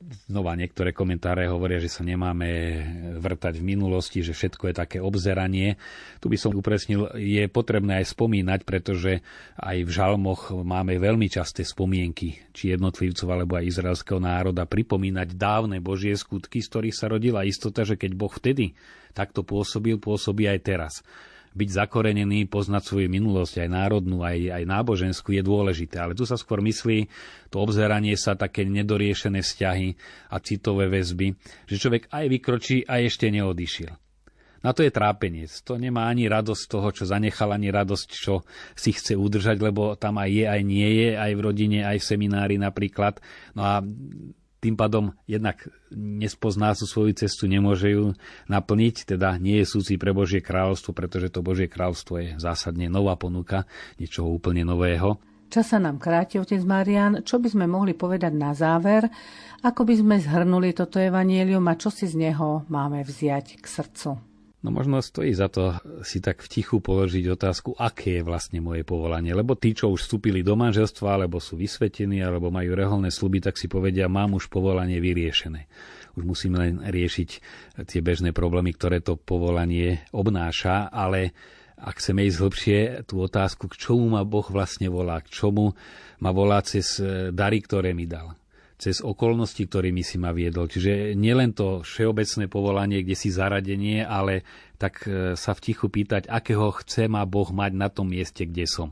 Znova 0.05 0.53
niektoré 0.53 0.93
komentáre 0.93 1.49
hovoria, 1.49 1.81
že 1.81 1.89
sa 1.89 2.05
nemáme 2.05 2.45
vrtať 3.17 3.57
v 3.57 3.67
minulosti, 3.73 4.21
že 4.21 4.37
všetko 4.37 4.69
je 4.69 4.75
také 4.77 4.97
obzeranie. 5.01 5.81
Tu 6.21 6.29
by 6.29 6.37
som 6.37 6.53
upresnil, 6.53 7.09
je 7.17 7.41
potrebné 7.49 8.05
aj 8.05 8.13
spomínať, 8.13 8.69
pretože 8.69 9.25
aj 9.57 9.77
v 9.81 9.89
žalmoch 9.89 10.53
máme 10.53 11.01
veľmi 11.01 11.25
časté 11.25 11.65
spomienky, 11.65 12.37
či 12.53 12.77
jednotlivcov 12.77 13.25
alebo 13.25 13.57
aj 13.57 13.65
izraelského 13.65 14.21
národa, 14.21 14.69
pripomínať 14.69 15.33
dávne 15.33 15.81
Božie 15.81 16.13
skutky, 16.13 16.61
z 16.61 16.69
ktorých 16.69 16.95
sa 16.95 17.09
rodila 17.09 17.41
istota, 17.41 17.81
že 17.81 17.97
keď 17.97 18.11
Boh 18.13 18.29
vtedy 18.29 18.77
takto 19.17 19.41
pôsobil, 19.41 19.97
pôsobí 19.97 20.45
aj 20.45 20.59
teraz 20.61 20.93
byť 21.55 21.69
zakorenený, 21.71 22.51
poznať 22.51 22.83
svoju 22.83 23.07
minulosť, 23.07 23.63
aj 23.63 23.69
národnú, 23.71 24.21
aj, 24.21 24.51
aj 24.51 24.63
náboženskú, 24.67 25.31
je 25.31 25.41
dôležité. 25.41 26.03
Ale 26.03 26.13
tu 26.13 26.27
sa 26.27 26.35
skôr 26.35 26.59
myslí 26.59 27.07
to 27.47 27.63
obzeranie 27.63 28.19
sa, 28.19 28.35
také 28.35 28.67
nedoriešené 28.67 29.39
vzťahy 29.39 29.89
a 30.29 30.35
citové 30.43 30.91
väzby, 30.91 31.31
že 31.65 31.79
človek 31.79 32.11
aj 32.11 32.25
vykročí 32.27 32.77
a 32.83 32.99
ešte 32.99 33.31
neodišiel. 33.31 33.95
Na 34.65 34.73
to 34.73 34.81
je 34.81 34.89
trápenie. 34.89 35.45
To 35.69 35.77
nemá 35.77 36.09
ani 36.09 36.25
radosť 36.25 36.63
toho, 36.65 36.89
čo 36.89 37.05
zanechal, 37.05 37.53
ani 37.53 37.69
radosť, 37.69 38.09
čo 38.09 38.41
si 38.73 38.97
chce 38.97 39.13
udržať, 39.13 39.61
lebo 39.61 39.93
tam 39.93 40.17
aj 40.17 40.29
je, 40.33 40.45
aj 40.49 40.61
nie 40.65 40.89
je, 40.89 41.09
aj 41.13 41.31
v 41.37 41.43
rodine, 41.45 41.79
aj 41.85 42.01
v 42.01 42.07
seminári 42.09 42.57
napríklad. 42.57 43.21
No 43.53 43.61
a 43.61 43.85
tým 44.65 44.73
pádom 44.73 45.13
jednak 45.29 45.69
nespozná 45.93 46.73
sú 46.73 46.89
svoju 46.89 47.13
cestu, 47.13 47.45
nemôže 47.45 47.93
ju 47.93 48.17
naplniť, 48.49 49.13
teda 49.13 49.37
nie 49.37 49.61
je 49.61 49.69
súci 49.69 50.01
pre 50.01 50.09
Božie 50.09 50.41
kráľovstvo, 50.41 50.97
pretože 50.97 51.29
to 51.29 51.45
Božie 51.45 51.69
kráľovstvo 51.69 52.17
je 52.17 52.27
zásadne 52.41 52.89
nová 52.89 53.13
ponuka, 53.13 53.69
niečoho 54.01 54.33
úplne 54.33 54.65
nového. 54.65 55.21
Čas 55.53 55.69
sa 55.69 55.77
nám 55.77 56.01
kráti, 56.01 56.41
otec 56.41 56.57
Marian. 56.65 57.21
Čo 57.21 57.37
by 57.37 57.53
sme 57.53 57.69
mohli 57.69 57.93
povedať 57.93 58.33
na 58.33 58.57
záver? 58.57 59.05
Ako 59.61 59.85
by 59.85 59.93
sme 60.01 60.15
zhrnuli 60.17 60.73
toto 60.73 60.97
evanielium 60.97 61.63
a 61.69 61.77
čo 61.77 61.93
si 61.93 62.09
z 62.09 62.17
neho 62.17 62.65
máme 62.65 63.05
vziať 63.05 63.61
k 63.61 63.65
srdcu? 63.65 64.34
No 64.65 64.73
možno 64.73 64.97
stojí 64.97 65.29
za 65.29 65.45
to 65.45 65.77
si 66.01 66.17
tak 66.17 66.41
v 66.41 66.49
tichu 66.49 66.81
položiť 66.81 67.37
otázku, 67.37 67.77
aké 67.77 68.17
je 68.17 68.23
vlastne 68.25 68.65
moje 68.65 68.81
povolanie. 68.81 69.29
Lebo 69.29 69.53
tí, 69.53 69.77
čo 69.77 69.93
už 69.93 70.01
vstúpili 70.01 70.41
do 70.41 70.57
manželstva, 70.57 71.21
alebo 71.21 71.37
sú 71.37 71.53
vysvetení, 71.53 72.25
alebo 72.25 72.49
majú 72.49 72.73
reholné 72.73 73.13
sluby, 73.13 73.45
tak 73.45 73.61
si 73.61 73.69
povedia, 73.69 74.09
mám 74.09 74.33
už 74.33 74.49
povolanie 74.49 74.97
vyriešené. 74.97 75.69
Už 76.17 76.25
musím 76.25 76.57
len 76.57 76.81
riešiť 76.81 77.29
tie 77.85 78.01
bežné 78.01 78.33
problémy, 78.33 78.73
ktoré 78.73 79.05
to 79.05 79.21
povolanie 79.21 80.01
obnáša, 80.09 80.89
ale 80.89 81.37
ak 81.77 82.01
chceme 82.01 82.25
ísť 82.25 82.37
hlbšie, 82.41 82.79
tú 83.05 83.21
otázku, 83.21 83.69
k 83.69 83.77
čomu 83.77 84.17
ma 84.17 84.25
Boh 84.25 84.49
vlastne 84.49 84.89
volá, 84.89 85.21
k 85.21 85.29
čomu 85.29 85.77
ma 86.25 86.33
volá 86.33 86.65
cez 86.65 86.97
dary, 87.29 87.61
ktoré 87.61 87.93
mi 87.93 88.09
dal 88.09 88.33
cez 88.75 88.99
okolnosti, 88.99 89.63
ktorými 89.63 90.03
si 90.03 90.19
ma 90.19 90.35
viedol. 90.35 90.67
Čiže 90.67 91.15
nielen 91.15 91.55
to 91.55 91.81
všeobecné 91.81 92.51
povolanie, 92.51 93.07
kde 93.07 93.15
si 93.15 93.31
zaradenie, 93.31 94.03
ale 94.03 94.43
tak 94.75 95.07
e, 95.07 95.33
sa 95.39 95.55
v 95.55 95.63
tichu 95.63 95.87
pýtať, 95.87 96.27
akého 96.27 96.75
chce 96.83 97.07
ma 97.07 97.23
Boh 97.23 97.47
mať 97.47 97.71
na 97.71 97.87
tom 97.87 98.11
mieste, 98.11 98.43
kde 98.43 98.67
som. 98.67 98.91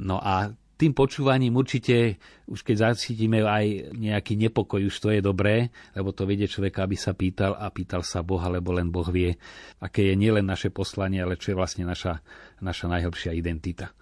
No 0.00 0.16
a 0.20 0.56
tým 0.76 0.92
počúvaním 0.92 1.56
určite, 1.56 2.20
už 2.44 2.60
keď 2.60 2.92
zacítime 2.92 3.40
aj 3.40 3.96
nejaký 3.96 4.36
nepokoj, 4.36 4.84
už 4.84 4.96
to 5.00 5.08
je 5.08 5.24
dobré, 5.24 5.72
lebo 5.96 6.12
to 6.12 6.28
vedie 6.28 6.44
človeka, 6.44 6.84
aby 6.84 6.96
sa 7.00 7.16
pýtal 7.16 7.56
a 7.56 7.72
pýtal 7.72 8.04
sa 8.04 8.20
Boha, 8.20 8.52
lebo 8.52 8.76
len 8.76 8.92
Boh 8.92 9.08
vie, 9.08 9.40
aké 9.80 10.12
je 10.12 10.14
nielen 10.20 10.44
naše 10.44 10.68
poslanie, 10.68 11.24
ale 11.24 11.40
čo 11.40 11.52
je 11.52 11.56
vlastne 11.56 11.88
naša, 11.88 12.20
naša 12.60 12.92
najhlbšia 12.92 13.32
identita. 13.32 13.96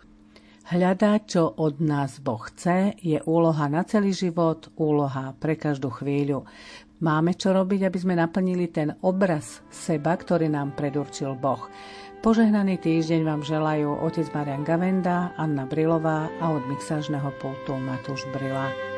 Hľadať, 0.64 1.20
čo 1.28 1.44
od 1.60 1.76
nás 1.84 2.24
Boh 2.24 2.40
chce, 2.40 2.96
je 2.96 3.20
úloha 3.28 3.68
na 3.68 3.84
celý 3.84 4.16
život, 4.16 4.72
úloha 4.80 5.36
pre 5.36 5.60
každú 5.60 5.92
chvíľu. 5.92 6.48
Máme 7.04 7.36
čo 7.36 7.52
robiť, 7.52 7.84
aby 7.84 7.98
sme 8.00 8.16
naplnili 8.16 8.72
ten 8.72 8.96
obraz 9.04 9.60
seba, 9.68 10.16
ktorý 10.16 10.48
nám 10.48 10.72
predurčil 10.72 11.36
Boh. 11.36 11.68
Požehnaný 12.24 12.80
týždeň 12.80 13.28
vám 13.28 13.44
želajú 13.44 14.08
otec 14.08 14.24
Marian 14.32 14.64
Gavenda, 14.64 15.36
Anna 15.36 15.68
Brilová 15.68 16.32
a 16.40 16.56
od 16.56 16.64
mixážneho 16.64 17.28
pultu 17.36 17.76
Matúš 17.76 18.24
Brila. 18.32 18.93